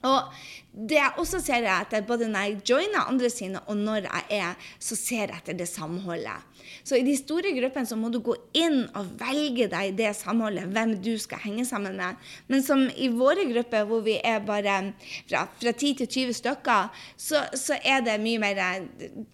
Og 0.08 0.32
det 0.70 1.00
jeg 1.00 1.18
også 1.18 1.40
ser 1.42 1.66
etter 1.66 2.04
både 2.06 2.28
når 2.30 2.46
jeg 2.46 2.60
joiner 2.70 3.08
andre 3.10 3.30
sine, 3.34 3.62
og 3.66 3.78
når 3.78 4.06
jeg 4.06 4.38
er, 4.38 4.68
så 4.78 4.96
ser 4.96 5.32
jeg 5.32 5.40
etter 5.40 5.58
det 5.58 5.66
samholdet. 5.68 6.46
Så 6.86 7.00
i 7.00 7.06
de 7.06 7.16
store 7.18 7.52
gruppene 7.56 7.90
så 7.90 7.98
må 7.98 8.12
du 8.14 8.20
gå 8.24 8.36
inn 8.58 8.84
og 8.98 9.08
velge 9.20 9.66
deg 9.72 9.96
det 9.98 10.12
samholdet, 10.18 10.70
hvem 10.70 10.94
du 11.02 11.12
skal 11.22 11.42
henge 11.42 11.66
sammen 11.66 11.98
med. 11.98 12.20
Men 12.52 12.62
som 12.66 12.86
i 12.94 13.10
våre 13.10 13.48
grupper, 13.50 13.88
hvor 13.90 14.04
vi 14.06 14.20
er 14.22 14.44
bare 14.46 14.78
fra, 15.30 15.48
fra 15.60 15.74
10 15.74 16.04
til 16.04 16.10
20 16.30 16.38
stykker, 16.38 17.02
så, 17.18 17.42
så, 17.58 17.80
er 17.80 18.04
det 18.06 18.20
mye 18.22 18.40
mer 18.42 18.58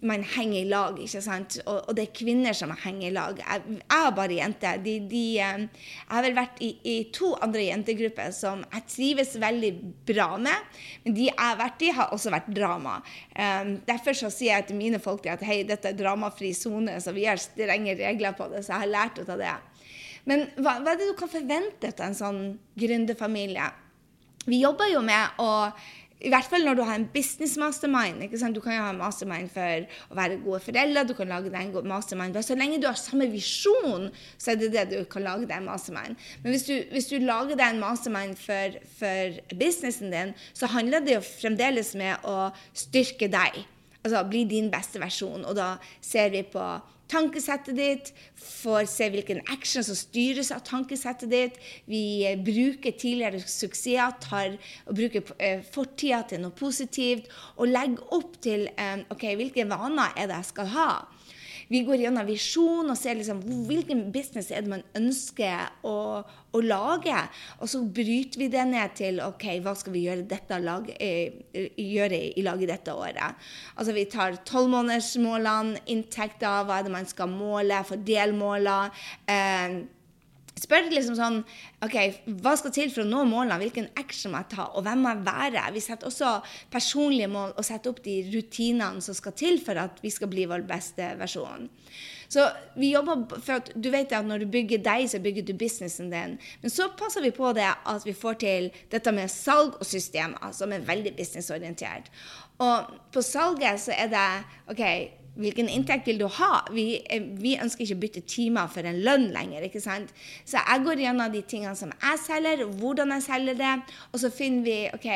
Man 0.06 0.24
henger 0.36 0.60
i 0.62 0.70
lag, 0.70 1.00
ikke 1.02 1.22
sant? 1.24 1.58
Og, 1.66 1.90
og 1.90 1.98
det 1.98 2.08
er 2.08 2.16
kvinner 2.16 2.56
som 2.56 2.72
henger 2.72 3.10
i 3.10 3.14
lag. 3.16 3.42
Jeg, 3.42 3.78
jeg 3.82 4.06
har 4.06 4.16
bare 4.16 4.40
jenter. 4.40 4.80
De, 4.86 4.96
de, 5.10 5.24
jeg 5.36 5.68
har 6.12 6.26
vel 6.26 6.38
vært 6.38 6.62
i, 6.64 6.72
i 6.86 6.96
to 7.16 7.34
andre 7.44 7.66
jentegrupper 7.68 8.32
som 8.36 8.64
jeg 8.70 8.88
trives 8.92 9.36
veldig 9.42 9.72
bra 10.08 10.30
med. 10.40 10.76
men 11.04 11.18
de 11.18 11.25
jeg 11.30 11.38
har 11.40 11.60
vært 11.60 11.86
i, 11.86 11.92
har 11.96 12.12
også 12.16 12.34
vært 12.34 12.50
drama. 12.56 12.98
Um, 13.36 13.76
derfor 13.88 14.18
så 14.18 14.32
sier 14.34 14.56
jeg 14.56 14.70
til 14.70 14.80
mine 14.80 15.00
folk 15.04 15.28
at 15.32 15.44
hei, 15.46 15.62
dette 15.68 15.92
er 15.92 15.98
dramafri 15.98 16.52
sone, 16.58 16.98
så 17.02 17.14
vi 17.16 17.28
har 17.30 17.42
strenge 17.42 17.98
regler 18.00 18.38
på 18.38 18.50
det. 18.52 18.66
Så 18.66 18.74
jeg 18.74 18.86
har 18.86 18.94
lært 18.94 19.22
ut 19.22 19.32
av 19.32 19.42
det. 19.42 19.56
Men 20.30 20.48
hva, 20.58 20.80
hva 20.82 20.94
er 20.94 21.02
det 21.02 21.12
du 21.12 21.18
kan 21.18 21.32
forvente 21.32 21.92
av 21.94 22.08
en 22.08 22.18
sånn 22.18 22.42
gründerfamilie? 22.80 23.70
Vi 24.46 24.62
jobber 24.62 24.90
jo 24.92 25.02
med 25.06 25.42
å 25.42 25.52
i 26.24 26.32
hvert 26.32 26.48
fall 26.48 26.64
når 26.64 26.78
du 26.78 26.82
har 26.88 26.96
en 26.96 27.08
business 27.12 27.58
mastermind. 27.60 28.24
Du 28.56 28.62
kan 28.64 28.76
jo 28.76 28.84
ha 28.86 28.92
en 28.94 29.02
mastermind 29.02 29.50
for 29.52 29.84
å 30.10 30.18
være 30.18 30.40
gode 30.46 30.62
foreldre. 30.64 31.04
du 31.08 31.14
kan 31.14 31.28
lage 31.28 31.52
deg 31.52 31.76
en 31.76 31.90
mastermind. 31.92 32.40
Så 32.44 32.56
lenge 32.56 32.80
du 32.80 32.88
har 32.88 32.96
samme 32.96 33.28
visjon, 33.28 34.10
så 34.38 34.52
er 34.52 34.56
det 34.56 34.72
det 34.74 34.86
du 34.94 35.06
kan 35.12 35.26
lage 35.28 35.46
deg 35.46 35.58
en 35.58 35.70
mastermind. 35.70 36.16
Men 36.44 36.56
hvis 36.56 36.66
du, 36.70 36.74
hvis 36.92 37.12
du 37.12 37.20
lager 37.20 37.60
deg 37.60 37.76
en 37.76 37.84
mastermind 37.84 38.40
for, 38.40 38.80
for 38.98 39.40
businessen 39.60 40.14
din, 40.14 40.34
så 40.54 40.72
handler 40.72 41.04
det 41.04 41.18
jo 41.18 41.22
fremdeles 41.26 41.94
med 42.00 42.24
å 42.24 42.50
styrke 42.74 43.28
deg. 43.28 43.66
Altså 44.06 44.24
bli 44.30 44.46
din 44.48 44.72
beste 44.72 45.02
versjon. 45.02 45.44
Og 45.44 45.56
da 45.58 45.76
ser 46.02 46.32
vi 46.32 46.46
på 46.48 46.64
tankesettet 47.12 47.78
ditt, 47.78 48.12
får 48.36 48.88
se 48.90 49.10
hvilken 49.14 49.42
action 49.54 49.86
som 49.86 49.98
styres 49.98 50.52
av 50.56 50.64
tankesettet 50.68 51.32
ditt. 51.32 51.60
Vi 51.90 52.26
eh, 52.26 52.38
bruker 52.40 52.96
tidligere 52.98 53.42
suksesser, 53.42 54.16
tar 54.24 54.56
og 54.86 54.98
bruker 54.98 55.36
eh, 55.38 55.62
fortida 55.76 56.24
til 56.30 56.44
noe 56.46 56.56
positivt, 56.56 57.30
og 57.58 57.72
legger 57.72 58.16
opp 58.16 58.40
til 58.46 58.68
eh, 58.76 59.04
ok, 59.14 59.28
hvilke 59.40 59.68
vaner 59.70 60.16
er 60.16 60.32
det 60.32 60.42
jeg 60.42 60.52
skal 60.54 60.74
ha. 60.76 60.90
Vi 61.72 61.82
går 61.86 62.04
gjennom 62.06 62.28
visjon 62.28 62.92
og 62.92 62.98
ser 63.00 63.18
liksom, 63.20 63.42
hvilken 63.68 64.06
business 64.14 64.52
er 64.52 64.66
det 64.66 64.72
man 64.72 64.84
ønsker 64.98 65.72
å, 65.88 65.96
å, 66.26 66.62
lage. 66.62 67.18
Og 67.60 67.72
så 67.72 67.82
bryter 67.84 68.44
vi 68.44 68.50
det 68.54 68.66
ned 68.70 68.96
til 69.00 69.22
ok, 69.24 69.48
hva 69.66 69.76
skal 69.78 69.96
vi 69.96 70.06
gjøre, 70.06 70.28
dette 70.30 70.60
lag, 70.62 70.90
eh, 71.00 71.42
gjøre 71.82 72.22
i 72.38 72.46
laget 72.46 72.74
dette 72.76 72.96
året. 72.96 73.48
Altså 73.76 73.96
Vi 73.98 74.06
tar 74.12 74.40
tolvmånedersmålene, 74.48 75.82
inntekter, 75.94 76.66
hva 76.68 76.80
er 76.80 76.88
det 76.88 76.96
man 76.96 77.10
skal 77.10 77.32
måle 77.34 77.82
fordelmåler. 77.88 78.94
Eh, 79.30 79.82
Spør 80.56 80.86
liksom 80.88 81.18
sånn 81.18 81.42
OK, 81.84 81.96
hva 82.40 82.54
skal 82.56 82.72
til 82.76 82.92
for 82.94 83.04
å 83.04 83.10
nå 83.10 83.26
målene? 83.28 83.58
Hvilken 83.60 83.90
action 84.00 84.32
må 84.32 84.40
jeg 84.40 84.54
ta? 84.54 84.70
Og 84.72 84.86
hvem 84.86 85.02
må 85.04 85.12
jeg 85.12 85.26
være? 85.28 85.64
Vi 85.76 85.84
setter 85.84 86.08
også 86.08 86.30
personlige 86.72 87.28
mål 87.32 87.52
og 87.58 87.68
setter 87.68 87.92
opp 87.92 88.00
de 88.06 88.22
rutinene 88.32 89.04
som 89.04 89.18
skal 89.18 89.36
til 89.36 89.60
for 89.64 89.82
at 89.82 90.00
vi 90.04 90.14
skal 90.16 90.32
bli 90.32 90.46
vår 90.48 90.64
beste 90.70 91.10
versjon. 91.20 91.68
Så 92.32 92.46
vi 92.80 92.94
jobber 92.94 93.26
for 93.36 93.60
at 93.60 93.74
du 93.76 93.90
vet 93.92 94.16
at 94.16 94.26
når 94.26 94.46
du 94.46 94.48
bygger 94.54 94.80
deg, 94.86 95.10
så 95.12 95.20
bygger 95.24 95.44
du 95.46 95.54
businessen 95.60 96.08
din. 96.14 96.38
Men 96.64 96.74
så 96.74 96.88
passer 96.98 97.26
vi 97.26 97.34
på 97.36 97.52
det 97.58 97.68
at 97.68 98.08
vi 98.08 98.16
får 98.16 98.40
til 98.46 98.72
dette 98.96 99.14
med 99.16 99.32
salg 99.32 99.76
og 99.76 99.86
systemer, 99.86 100.56
som 100.56 100.72
er 100.72 100.88
veldig 100.88 101.14
businessorientert. 101.20 102.08
Og 102.64 102.96
på 103.12 103.22
salget 103.28 103.84
så 103.84 103.96
er 104.00 104.10
det 104.16 104.28
OK 104.72 104.84
hvilken 105.36 105.68
inntekt 105.72 106.08
vil 106.08 106.20
du 106.22 106.28
ha? 106.38 106.62
Vi, 106.72 107.02
eh, 107.12 107.24
vi, 107.42 107.56
ønsker 107.60 107.84
ikke 107.84 107.98
å 107.98 108.02
bytte 108.04 108.24
timer 108.30 108.70
for 108.72 108.88
en 108.88 109.02
lønn 109.04 109.28
lenger. 109.36 109.66
ikke 109.68 109.82
sant? 109.84 110.14
Så 110.48 110.62
jeg 110.62 110.84
går 110.86 111.02
gjennom 111.04 111.32
de 111.32 111.42
tingene 111.44 111.76
som 111.76 111.92
jeg 111.92 112.22
selger, 112.24 112.64
hvordan 112.80 113.12
jeg 113.16 113.26
selger 113.28 113.60
det. 113.60 113.74
Og 114.14 114.22
så 114.22 114.32
finner 114.32 114.64
vi 114.64 114.78
ok, 114.96 115.10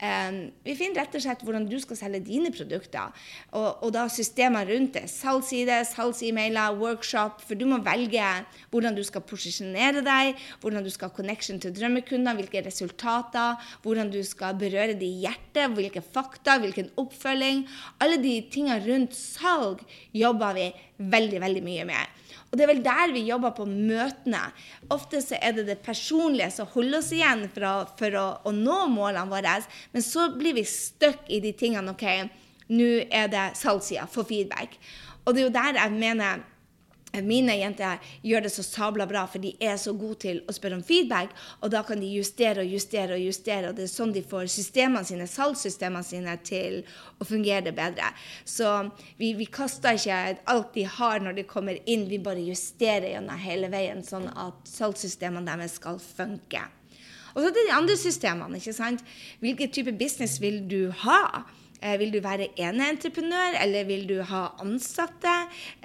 um, 0.00 0.38
vi 0.64 0.76
finner 0.78 1.02
rett 1.02 1.18
og 1.18 1.24
slett 1.24 1.44
hvordan 1.44 1.68
du 1.68 1.76
skal 1.80 2.00
selge 2.00 2.22
dine 2.24 2.52
produkter. 2.54 3.12
Og, 3.52 3.84
og 3.84 3.92
da 3.96 4.06
systemer 4.12 4.68
rundt 4.72 4.96
det. 4.96 5.04
Salgsside, 5.12 5.82
salgs-e-mailer, 5.90 6.78
workshop. 6.80 7.44
For 7.44 7.58
du 7.58 7.66
må 7.68 7.80
velge 7.84 8.24
hvordan 8.72 8.96
du 8.96 9.04
skal 9.04 9.24
posisjonere 9.28 10.04
deg, 10.06 10.40
hvordan 10.62 10.86
du 10.86 10.92
skal 10.94 11.12
ha 11.12 11.16
connection 11.16 11.60
til 11.60 11.76
drømmekunder, 11.76 12.38
hvilke 12.38 12.64
resultater, 12.64 13.60
hvordan 13.84 14.12
du 14.14 14.22
skal 14.24 14.56
berøre 14.58 14.96
de 14.98 15.08
i 15.08 15.22
hjertet, 15.26 15.76
hvilke 15.76 16.02
fakta, 16.04 16.56
hvilken 16.62 16.88
oppfølging. 17.00 17.66
Alle 18.00 18.16
de 18.22 18.38
tingene 18.52 18.80
rundt 18.88 19.16
salg 19.18 19.57
salg 19.58 19.82
jobber 20.14 20.56
vi 20.56 20.68
veldig, 20.98 21.42
veldig 21.42 21.62
mye 21.64 21.86
med. 21.88 22.16
Og 22.48 22.56
det 22.56 22.64
er 22.64 22.70
vel 22.70 22.84
der 22.84 23.12
vi 23.12 23.26
jobber 23.28 23.52
på 23.56 23.66
møtene. 23.68 24.40
Ofte 24.94 25.20
så 25.20 25.36
er 25.40 25.56
det 25.56 25.66
det 25.68 25.80
personlige 25.84 26.50
som 26.54 26.70
holder 26.72 27.00
oss 27.02 27.10
igjen 27.12 27.44
for 27.52 27.66
å, 27.68 27.74
for 27.98 28.16
å, 28.16 28.26
å 28.48 28.52
nå 28.54 28.78
målene 28.92 29.28
våre. 29.28 29.58
Men 29.92 30.04
så 30.04 30.30
blir 30.36 30.56
vi 30.56 30.64
stuck 30.68 31.28
i 31.28 31.42
de 31.44 31.52
tingene. 31.58 31.92
OK, 31.92 32.06
nå 32.72 32.88
er 33.04 33.28
det 33.32 33.50
salgssida, 33.60 34.08
få 34.08 34.24
feedback. 34.28 34.78
Og 35.26 35.34
det 35.34 35.42
er 35.42 35.48
jo 35.48 35.56
der 35.58 35.82
jeg 35.82 35.98
mener 35.98 36.46
mine 37.24 37.54
jenter 37.56 38.02
gjør 38.22 38.44
det 38.44 38.52
så 38.52 38.62
sabla 38.62 39.06
bra, 39.08 39.24
for 39.30 39.42
de 39.42 39.54
er 39.64 39.76
så 39.80 39.94
gode 39.96 40.20
til 40.26 40.40
å 40.44 40.54
spørre 40.54 40.78
om 40.78 40.84
feedback. 40.84 41.32
Og 41.64 41.72
da 41.72 41.82
kan 41.86 42.00
de 42.00 42.10
justere 42.12 42.64
og 42.64 42.72
justere 42.74 43.16
og 43.16 43.24
justere, 43.24 43.70
og 43.70 43.78
det 43.78 43.86
er 43.86 43.92
sånn 43.92 44.14
de 44.14 44.22
får 44.28 44.50
systemene 44.52 45.08
sine, 45.08 45.28
salgssystemene 45.30 46.06
sine 46.06 46.36
til 46.46 46.80
å 47.18 47.28
fungere 47.28 47.72
bedre. 47.76 48.12
Så 48.44 48.70
vi, 49.20 49.32
vi 49.38 49.48
kaster 49.50 49.98
ikke 49.98 50.38
alt 50.52 50.74
de 50.76 50.84
har 50.98 51.24
når 51.24 51.40
de 51.40 51.48
kommer 51.48 51.80
inn, 51.86 52.08
vi 52.10 52.20
bare 52.22 52.44
justerer 52.44 53.14
gjennom 53.14 53.40
hele 53.40 53.72
veien, 53.72 54.04
sånn 54.04 54.28
at 54.34 54.68
salgssystemene 54.68 55.48
deres 55.48 55.78
skal 55.80 56.00
funke. 56.02 56.66
Og 57.34 57.44
så 57.44 57.52
til 57.54 57.68
de 57.68 57.76
andre 57.76 57.96
systemene. 57.98 58.58
ikke 58.58 58.74
sant? 58.74 59.04
Hvilken 59.40 59.70
type 59.70 59.92
business 59.98 60.40
vil 60.42 60.62
du 60.68 60.90
ha? 61.04 61.44
Eh, 61.80 61.94
vil 62.00 62.10
du 62.10 62.18
være 62.22 62.48
eneentreprenør, 62.58 63.58
eller 63.62 63.86
vil 63.86 64.06
du 64.08 64.16
ha 64.26 64.48
ansatte? 64.62 65.34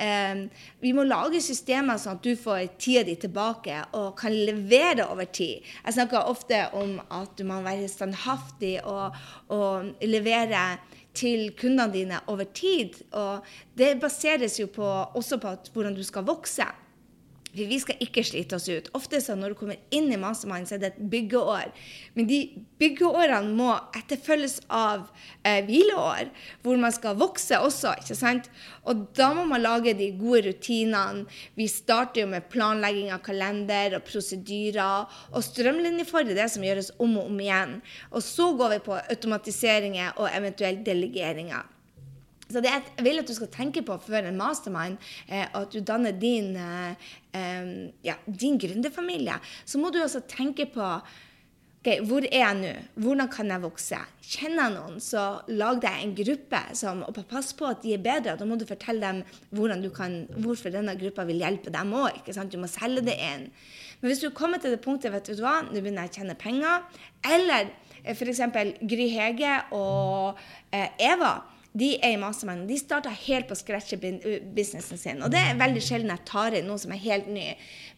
Eh, 0.02 0.46
vi 0.82 0.94
må 0.96 1.06
lage 1.06 1.42
systemer 1.44 2.00
sånn 2.02 2.18
at 2.18 2.26
du 2.26 2.34
får 2.40 2.74
tida 2.82 3.04
di 3.06 3.16
tilbake 3.22 3.78
og 4.00 4.16
kan 4.18 4.34
levere 4.34 5.06
over 5.06 5.30
tid. 5.30 5.62
Jeg 5.86 5.98
snakker 6.00 6.30
ofte 6.30 6.66
om 6.74 6.98
at 7.14 7.38
du 7.38 7.46
må 7.46 7.62
være 7.66 7.92
standhaftig 7.92 8.80
og, 8.90 9.14
og 9.54 9.94
levere 10.02 10.66
til 11.14 11.52
kundene 11.60 11.94
dine 11.94 12.22
over 12.28 12.50
tid. 12.50 12.98
Og 13.14 13.46
det 13.78 14.00
baseres 14.02 14.58
jo 14.60 14.70
på, 14.74 14.88
også 15.14 15.38
på 15.38 15.54
at, 15.54 15.70
hvordan 15.74 15.94
du 15.98 16.04
skal 16.04 16.26
vokse. 16.26 16.66
For 17.54 17.70
vi 17.70 17.78
skal 17.78 18.00
ikke 18.02 18.24
slite 18.26 18.58
oss 18.58 18.66
ut. 18.66 18.88
Ofte 18.98 19.20
så 19.22 19.36
når 19.38 19.54
du 19.54 19.58
kommer 19.60 19.82
inn 19.94 20.10
i 20.10 20.18
Mastermind, 20.18 20.66
så 20.66 20.78
er 20.78 20.82
det 20.82 20.90
et 20.94 21.04
byggeår. 21.12 21.70
Men 22.18 22.30
de 22.30 22.40
byggeårene 22.82 23.54
må 23.54 23.76
etterfølges 23.98 24.58
av 24.74 25.04
eh, 25.46 25.62
hvileår, 25.68 26.32
hvor 26.66 26.82
man 26.82 26.96
skal 26.96 27.20
vokse 27.22 27.60
også. 27.62 27.94
ikke 28.02 28.18
sant? 28.18 28.50
Og 28.90 29.06
da 29.18 29.30
må 29.38 29.46
man 29.50 29.62
lage 29.62 29.94
de 30.00 30.10
gode 30.18 30.48
rutinene. 30.48 31.28
Vi 31.60 31.70
starter 31.70 32.24
jo 32.24 32.32
med 32.34 32.50
planlegging 32.54 33.14
av 33.14 33.22
kalender 33.26 34.00
og 34.00 34.08
prosedyrer. 34.10 35.06
Og 35.34 35.46
strømlinjeformer 35.46 36.34
det 36.38 36.50
som 36.56 36.66
gjøres 36.66 36.90
om 36.98 37.20
og 37.22 37.30
om 37.30 37.46
igjen. 37.46 37.78
Og 38.10 38.26
så 38.26 38.50
går 38.58 38.78
vi 38.78 38.84
på 38.90 38.98
automatiseringer 38.98 40.18
og 40.18 40.32
eventuelt 40.34 40.82
delegeringer. 40.86 41.70
Så 42.54 42.62
det 42.64 42.72
jeg 42.72 43.06
vil 43.06 43.22
at 43.22 43.30
du 43.30 43.34
skal 43.36 43.52
tenke 43.54 43.84
på 43.86 43.98
før 44.06 44.30
en 44.30 44.40
mastermind, 44.40 45.02
eh, 45.28 45.46
at 45.46 45.74
du 45.74 45.82
danner 45.82 46.14
din, 46.14 46.56
eh, 46.56 47.92
ja, 48.06 48.18
din 48.28 48.60
gründerfamilie, 48.62 49.40
så 49.66 49.82
må 49.82 49.90
du 49.90 50.02
også 50.04 50.22
tenke 50.30 50.70
på 50.70 50.88
okay, 51.84 52.00
hvor 52.08 52.24
er 52.24 52.40
jeg 52.40 52.60
nå? 52.62 52.72
Hvordan 53.04 53.30
kan 53.32 53.50
jeg 53.52 53.64
vokse? 53.64 54.00
Kjenner 54.24 54.70
jeg 54.70 54.76
noen, 54.78 55.00
så 55.04 55.24
lag 55.52 55.82
deg 55.84 56.00
en 56.00 56.14
gruppe 56.16 56.62
som, 56.80 57.04
og 57.04 57.18
pass 57.28 57.52
på 57.58 57.68
at 57.68 57.84
de 57.84 57.98
er 57.98 58.04
bedre. 58.04 58.38
Da 58.40 58.48
må 58.48 58.56
du 58.56 58.66
fortelle 58.70 59.04
dem 59.04 59.82
du 59.84 59.90
kan, 59.92 60.24
hvorfor 60.38 60.72
denne 60.72 60.96
gruppa 60.96 61.26
vil 61.28 61.44
hjelpe 61.44 61.74
dem 61.74 61.92
òg. 61.92 62.24
Du 62.24 62.58
må 62.62 62.72
selge 62.72 63.04
det 63.04 63.18
inn. 63.20 63.50
Men 64.00 64.12
hvis 64.12 64.24
du 64.24 64.30
kommer 64.32 64.60
til 64.60 64.72
det 64.72 64.84
punktet 64.84 65.12
vet 65.12 65.28
du 65.28 65.44
hva, 65.44 65.62
nå 65.68 65.80
begynner 65.80 66.08
jeg 66.08 66.14
å 66.14 66.18
tjene 66.22 66.40
penger, 66.40 66.88
eller 67.28 67.70
eh, 68.04 68.16
f.eks. 68.16 68.42
Gry 68.84 69.10
Hege 69.12 69.58
og 69.76 70.40
eh, 70.72 70.88
Eva 71.00 71.42
de 71.74 71.89
er 71.98 72.13
i 72.13 72.20
mastermind. 72.22 72.68
De 72.70 72.77
starta 72.77 73.10
helt 73.25 73.48
på 73.50 73.58
scratch 73.58 73.96
businessen 73.98 75.00
sin. 75.00 75.24
Og 75.25 75.32
det 75.34 75.42
er 75.42 75.58
veldig 75.58 75.82
sjelden 75.82 76.13
jeg 76.13 76.27
tar 76.30 76.58
inn 76.58 76.68
noe 76.70 76.82
som 76.82 76.94
er 76.94 77.01
helt 77.01 77.32
ny. 77.34 77.48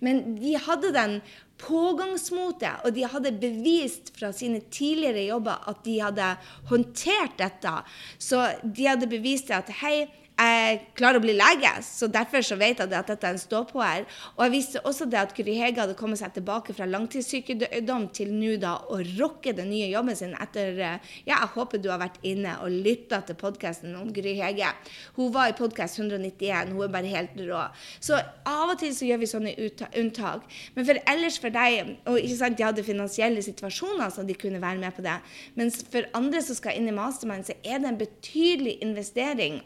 Men 0.05 0.37
de 0.39 0.55
hadde 0.63 0.93
den 0.95 1.17
pågangsmote, 1.59 2.71
og 2.83 2.95
de 2.95 3.05
hadde 3.07 3.35
bevist 3.39 4.13
fra 4.15 4.31
sine 4.35 4.61
tidligere 4.71 5.27
jobber 5.27 5.67
at 5.71 5.83
de 5.87 5.97
hadde 6.03 6.29
håndtert 6.71 7.35
dette. 7.39 7.75
Så 8.19 8.41
de 8.63 8.87
hadde 8.87 9.11
bevist 9.11 9.51
at 9.55 9.71
hei, 9.81 10.07
jeg 10.35 10.79
klarer 10.97 11.21
å 11.21 11.23
bli 11.23 11.33
lege, 11.37 11.69
så 11.85 12.09
derfor 12.11 12.43
så 12.43 12.57
vet 12.59 12.81
jeg 12.81 12.91
at 12.91 13.07
dette 13.07 13.23
er 13.23 13.35
en 13.35 13.39
stå-på-her. 13.39 14.03
Og 14.35 14.41
jeg 14.43 14.51
visste 14.51 14.81
også 14.83 15.07
det 15.07 15.19
at 15.21 15.33
Gry 15.37 15.53
Hege 15.55 15.79
hadde 15.79 15.95
kommet 15.95 16.19
seg 16.19 16.33
tilbake 16.35 16.73
fra 16.75 16.87
langtidssykdom 16.89 18.09
til 18.15 18.33
nå 18.35 18.57
da 18.59 18.73
å 18.91 18.99
rocke 19.15 19.53
den 19.55 19.69
nye 19.71 19.87
jobben 19.93 20.17
sin 20.17 20.33
etter 20.35 20.75
Ja, 20.75 20.97
jeg 21.23 21.51
håper 21.53 21.79
du 21.79 21.87
har 21.91 22.01
vært 22.01 22.19
inne 22.27 22.57
og 22.65 22.73
lytta 22.73 23.21
til 23.27 23.37
podkasten 23.39 23.95
om 23.95 24.09
Gry 24.15 24.33
Hege. 24.39 24.73
Hun 25.15 25.31
var 25.35 25.51
i 25.51 25.55
podkast 25.55 26.01
191, 26.01 26.73
hun 26.75 26.83
er 26.83 26.91
bare 26.91 27.13
helt 27.13 27.39
rå. 27.39 27.61
Så 28.03 28.19
av 28.19 28.73
og 28.73 28.79
til 28.81 28.91
så 28.95 29.07
gjør 29.07 29.21
vi 29.23 29.31
sånne 29.31 29.55
unntak. 30.01 30.49
Men 30.75 30.89
for 30.89 30.99
ellers 31.15 31.39
for 31.41 31.53
deg 31.53 31.95
Og 32.09 32.19
ikke 32.19 32.37
sant, 32.37 32.57
de 32.57 32.63
hadde 32.65 32.83
finansielle 32.85 33.41
situasjoner 33.43 34.11
så 34.13 34.23
de 34.25 34.35
kunne 34.37 34.61
være 34.61 34.81
med 34.81 34.93
på 34.95 35.03
det. 35.05 35.15
Mens 35.55 35.79
for 35.91 36.07
andre 36.17 36.41
som 36.43 36.57
skal 36.57 36.77
inn 36.77 36.89
i 36.91 36.95
mastermind, 36.95 37.47
så 37.47 37.55
er 37.63 37.79
det 37.81 37.89
en 37.89 37.99
betydelig 37.99 38.77
investering. 38.85 39.61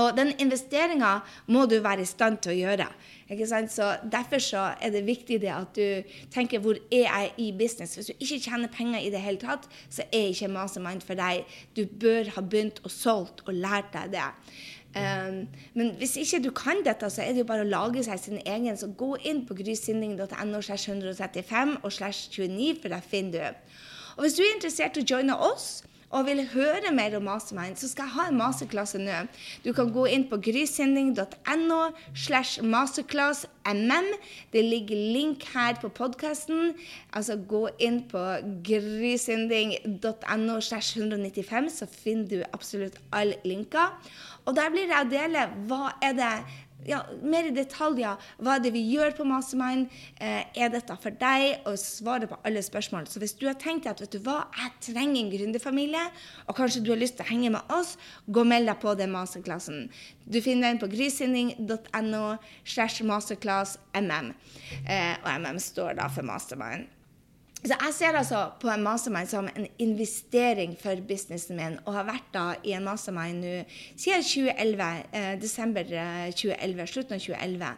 Og 0.00 0.16
den 0.16 0.32
investeringa 0.40 1.18
må 1.52 1.66
du 1.68 1.76
være 1.84 2.04
i 2.04 2.08
stand 2.08 2.38
til 2.44 2.54
å 2.54 2.56
gjøre. 2.56 2.86
Ikke 3.32 3.48
sant? 3.48 3.72
Så 3.72 3.90
Derfor 4.12 4.40
så 4.40 4.64
er 4.80 4.92
det 4.94 5.04
viktig 5.06 5.40
det 5.42 5.52
at 5.52 5.76
du 5.76 6.18
tenker 6.32 6.62
hvor 6.64 6.78
er 6.90 7.04
jeg 7.04 7.32
i 7.36 7.50
business. 7.56 7.94
Hvis 7.96 8.12
du 8.12 8.12
ikke 8.18 8.40
tjener 8.40 8.72
penger 8.72 9.00
i 9.00 9.10
det 9.12 9.20
hele 9.20 9.40
tatt, 9.40 9.68
så 9.90 10.06
er 10.08 10.32
ikke 10.32 10.52
Mastermind 10.52 11.04
for 11.04 11.18
deg. 11.18 11.44
Du 11.76 11.84
bør 11.86 12.32
ha 12.36 12.44
begynt 12.44 12.80
å 12.84 12.92
solgt 12.92 13.44
og 13.46 13.56
lært 13.56 13.92
deg 13.96 14.16
det. 14.16 14.30
Um, 14.92 15.46
men 15.72 15.94
hvis 15.96 16.18
ikke 16.20 16.42
du 16.44 16.50
kan 16.52 16.82
dette, 16.84 17.08
så 17.10 17.22
er 17.24 17.32
det 17.32 17.44
jo 17.44 17.48
bare 17.48 17.64
å 17.64 17.68
lage 17.68 18.02
seg 18.04 18.20
sin 18.20 18.42
egen. 18.44 18.76
Så 18.76 18.90
gå 18.96 19.14
inn 19.28 19.44
på 19.48 19.56
grysynding.no 19.60 20.60
135 20.60 21.78
og 21.80 21.92
slash 21.92 22.28
29, 22.32 22.82
for 22.82 22.92
der 22.92 23.08
finner 23.14 23.32
du. 23.32 23.78
Og 24.16 24.26
hvis 24.26 24.36
du 24.36 24.42
er 24.44 24.52
interessert 24.54 24.98
i 24.98 25.04
å 25.04 25.08
joine 25.08 25.36
oss, 25.48 25.82
og 26.12 26.26
vil 26.28 26.42
høre 26.52 26.92
mer 26.92 27.16
om 27.16 27.24
Mastermind, 27.26 27.78
så 27.80 27.88
skal 27.88 28.08
jeg 28.08 28.14
ha 28.16 28.26
en 28.28 28.38
masterklasse 28.38 29.00
nå. 29.00 29.22
Du 29.64 29.72
kan 29.76 29.92
gå 29.92 30.04
inn 30.12 30.26
på 30.28 30.38
grysynding.no 30.44 31.80
slash 32.14 32.62
masterclass 32.64 33.46
mm. 33.64 34.10
Det 34.52 34.64
ligger 34.64 34.96
link 35.14 35.44
her 35.54 35.80
på 35.80 35.88
podkasten. 35.88 36.74
Altså 37.12 37.36
gå 37.36 37.68
inn 37.80 38.02
på 38.10 38.20
grysynding.no 38.68 40.60
slash 40.60 40.98
195, 40.98 41.70
så 41.70 41.86
finner 41.86 42.28
du 42.28 42.44
absolutt 42.52 43.00
alle 43.12 43.40
linker. 43.44 43.96
Og 44.44 44.56
der 44.56 44.70
blir 44.74 44.90
det 44.90 44.98
å 44.98 45.08
dele 45.10 45.48
hva 45.70 45.94
er 46.02 46.16
det 46.18 46.34
ja, 46.88 47.02
mer 47.22 47.48
i 47.48 47.54
detaljer. 47.54 48.20
Hva 48.42 48.56
er 48.56 48.64
det 48.64 48.72
vi 48.74 48.82
gjør 48.92 49.14
på 49.18 49.26
Mastermind? 49.28 49.90
Eh, 50.20 50.44
er 50.58 50.72
dette 50.72 50.96
for 51.02 51.14
deg? 51.20 51.62
Og 51.68 51.78
svare 51.80 52.28
på 52.30 52.38
alle 52.46 52.62
spørsmål. 52.64 53.08
Så 53.10 53.22
hvis 53.22 53.36
du 53.38 53.46
har 53.48 53.58
tenkt 53.60 53.88
at 53.90 54.02
vet 54.02 54.14
du 54.14 54.20
hva, 54.24 54.42
jeg 54.58 54.92
trenger 54.92 55.20
en 55.22 55.32
gründerfamilie, 55.32 56.04
og 56.46 56.56
kanskje 56.58 56.84
du 56.84 56.92
har 56.94 57.02
lyst 57.02 57.18
til 57.18 57.26
å 57.26 57.30
henge 57.32 57.52
med 57.56 57.76
oss, 57.76 57.96
gå 58.26 58.44
og 58.44 58.50
meld 58.52 58.70
deg 58.70 58.80
på 58.82 58.96
den 58.98 59.14
masterklassen. 59.14 59.86
Du 60.24 60.40
finner 60.42 60.70
den 60.70 60.82
på 60.82 60.90
grysynding.no 60.92 62.24
slash 62.64 63.04
masterclass 63.06 63.78
mm. 63.94 64.34
Eh, 64.88 65.14
og 65.22 65.28
mm 65.28 65.60
står 65.60 65.98
da 65.98 66.08
for 66.12 66.26
Mastermind. 66.26 67.01
Så 67.62 67.76
jeg 67.78 67.94
ser 67.94 68.16
altså 68.18 68.38
på 68.58 68.70
en 68.72 68.82
mastermind 68.82 69.28
som 69.30 69.46
en 69.46 69.68
investering 69.78 70.72
for 70.80 70.98
businessen 71.06 71.56
min, 71.56 71.76
og 71.86 71.94
har 71.94 72.08
vært 72.08 72.32
da 72.34 72.46
i 72.66 72.72
en 72.74 72.88
mastermind 72.88 73.44
nå 73.44 73.52
siden 73.94 74.24
2011, 74.26 74.88
eh, 75.14 75.36
desember 75.38 75.86
2011, 75.86 76.82
eh, 76.82 76.90
slutten 76.90 77.14
av 77.14 77.22
2011. 77.22 77.70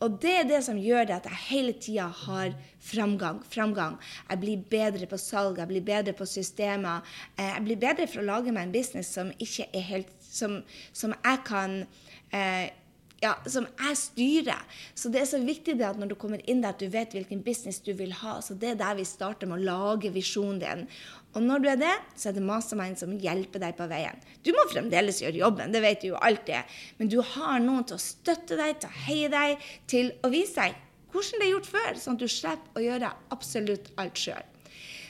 Og 0.00 0.16
det 0.22 0.32
er 0.32 0.46
det 0.48 0.62
som 0.64 0.78
gjør 0.80 1.06
det 1.06 1.16
at 1.18 1.28
jeg 1.28 1.44
hele 1.50 1.72
tida 1.76 2.06
har 2.24 2.54
framgang, 2.80 3.42
framgang. 3.52 3.98
Jeg 4.30 4.40
blir 4.40 4.62
bedre 4.72 5.06
på 5.06 5.18
salg, 5.20 5.60
jeg 5.60 5.68
blir 5.68 5.84
bedre 5.84 6.14
på 6.16 6.26
systemer. 6.26 7.04
Eh, 7.36 7.52
jeg 7.52 7.64
blir 7.68 7.82
bedre 7.86 8.08
for 8.08 8.22
å 8.22 8.28
lage 8.32 8.54
meg 8.56 8.66
en 8.66 8.74
business 8.74 9.12
som 9.14 9.30
helt 9.38 10.16
Som, 10.30 10.60
som 10.92 11.10
jeg 11.10 11.38
kan 11.42 11.72
eh, 12.32 12.70
ja, 13.20 13.34
som 13.46 13.66
jeg 13.68 13.96
styrer. 14.00 14.80
Så 14.96 15.10
det 15.12 15.22
er 15.22 15.28
så 15.28 15.40
viktig 15.42 15.76
det 15.78 15.86
at 15.86 15.98
når 16.00 16.12
du 16.12 16.16
kommer 16.20 16.40
inn 16.48 16.62
der, 16.64 16.72
at 16.72 16.80
du 16.80 16.88
vet 16.92 17.12
hvilken 17.14 17.42
business 17.44 17.80
du 17.84 17.92
vil 17.96 18.14
ha. 18.22 18.38
Så 18.44 18.56
det 18.58 18.72
er 18.72 18.78
der 18.80 18.96
vi 18.98 19.06
starter 19.08 19.50
med 19.50 19.60
å 19.60 19.68
lage 19.68 20.12
visjonen 20.14 20.60
din. 20.62 20.84
Og 21.36 21.44
når 21.44 21.62
du 21.62 21.68
er 21.70 21.80
det, 21.80 21.94
så 22.18 22.30
er 22.30 22.38
det 22.38 22.44
Mastermind 22.46 22.98
som 22.98 23.12
hjelper 23.20 23.62
deg 23.62 23.76
på 23.78 23.86
veien. 23.90 24.18
Du 24.42 24.50
må 24.56 24.64
fremdeles 24.72 25.20
gjøre 25.22 25.42
jobben, 25.42 25.74
det 25.74 25.84
vet 25.84 26.02
du 26.02 26.10
jo 26.10 26.20
alltid. 26.20 26.78
Men 26.98 27.12
du 27.12 27.20
har 27.34 27.60
noen 27.62 27.86
til 27.86 28.00
å 28.00 28.02
støtte 28.02 28.58
deg, 28.58 28.80
til 28.80 28.90
å 28.90 29.02
heie 29.06 29.32
deg, 29.32 29.68
til 29.90 30.14
å 30.24 30.32
vise 30.32 30.56
deg 30.58 30.86
hvordan 31.10 31.42
det 31.42 31.46
er 31.46 31.52
gjort 31.56 31.66
før, 31.66 31.96
sånn 31.98 32.16
at 32.16 32.22
du 32.22 32.30
slipper 32.30 32.78
å 32.78 32.84
gjøre 32.84 33.08
absolutt 33.34 33.88
alt 33.98 34.20
sjøl. 34.20 34.44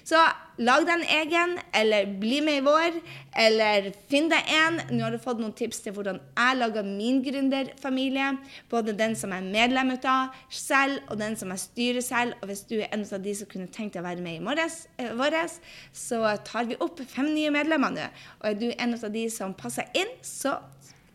Så 0.07 0.21
lag 0.61 0.85
deg 0.87 0.95
en 0.95 1.07
egen, 1.17 1.55
eller 1.77 2.09
bli 2.21 2.41
med 2.45 2.61
i 2.61 2.65
vår, 2.65 2.99
eller 3.45 3.91
finn 4.11 4.29
deg 4.33 4.51
en. 4.57 4.81
Nå 4.91 5.05
har 5.05 5.15
du 5.15 5.21
fått 5.23 5.41
noen 5.41 5.55
tips 5.57 5.83
til 5.85 5.95
hvordan 5.97 6.21
jeg 6.21 6.59
lager 6.59 6.87
min 6.87 7.23
gründerfamilie. 7.25 8.33
Både 8.73 8.97
den 8.97 9.17
som 9.19 9.35
er 9.37 9.47
medlem 9.47 9.95
av 9.99 10.37
selv, 10.49 11.01
og 11.09 11.21
den 11.21 11.39
som 11.41 11.55
jeg 11.55 11.65
styrer 11.65 12.05
selv. 12.05 12.37
Og 12.41 12.51
hvis 12.51 12.65
du 12.69 12.79
er 12.81 12.91
en 12.91 13.07
av 13.07 13.25
de 13.25 13.37
som 13.37 13.51
kunne 13.51 13.71
tenkt 13.73 13.97
deg 13.97 14.05
å 14.05 14.09
være 14.09 14.25
med 14.25 14.41
i 14.41 14.45
morges, 14.45 14.83
eh, 14.99 15.15
våres, 15.17 15.61
så 15.93 16.23
tar 16.47 16.69
vi 16.71 16.79
opp 16.81 17.01
fem 17.09 17.33
nye 17.35 17.55
medlemmer 17.55 17.97
nå. 17.97 18.11
Og 18.43 18.53
er 18.53 18.61
du 18.61 18.69
en 18.71 18.95
av 18.95 19.11
de 19.13 19.27
som 19.33 19.57
passer 19.57 19.89
inn, 19.95 20.15
så 20.23 20.59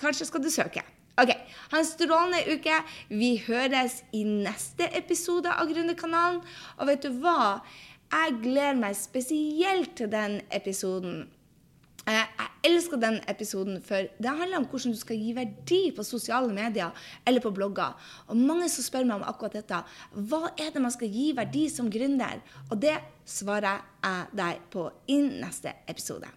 kanskje 0.02 0.30
skal 0.30 0.43
du 0.43 0.52
søke. 0.52 0.84
Ok, 1.15 1.32
Ha 1.71 1.80
en 1.80 1.88
strålende 1.88 2.41
uke. 2.52 2.76
Vi 3.08 3.38
høres 3.48 4.02
i 4.12 4.26
neste 4.28 4.89
episode 5.00 5.48
av 5.48 5.69
Gründerkanalen. 5.71 6.41
Og 6.76 6.89
vet 6.89 7.06
du 7.08 7.21
hva? 7.24 7.62
Jeg 8.15 8.38
gleder 8.43 8.78
meg 8.80 8.95
spesielt 8.95 9.97
til 9.99 10.08
den 10.12 10.38
episoden. 10.54 11.25
Eh, 12.08 12.13
jeg 12.13 12.51
elsker 12.69 13.01
den 13.01 13.17
episoden, 13.28 13.82
for 13.84 14.08
det 14.21 14.36
handler 14.38 14.62
om 14.62 14.67
hvordan 14.69 14.93
du 14.93 14.99
skal 14.99 15.19
gi 15.19 15.34
verdi 15.36 15.82
på 15.97 16.06
sosiale 16.06 16.54
medier 16.54 16.93
eller 17.28 17.43
på 17.43 17.51
blogger. 17.51 17.97
Og 18.28 18.38
mange 18.38 18.69
som 18.71 18.86
spør 18.86 19.10
meg 19.10 19.17
om 19.19 19.28
akkurat 19.28 19.58
dette. 19.60 19.82
Hva 20.15 20.54
er 20.54 20.71
det 20.71 20.86
man 20.86 20.95
skal 20.95 21.12
gi 21.12 21.28
verdi 21.36 21.65
som 21.73 21.91
gründer? 21.91 22.39
Og 22.69 22.80
det 22.82 22.95
svarer 23.25 23.84
jeg 24.06 24.34
deg 24.38 24.65
på 24.71 24.88
i 25.12 25.19
neste 25.25 25.75
episode. 25.89 26.32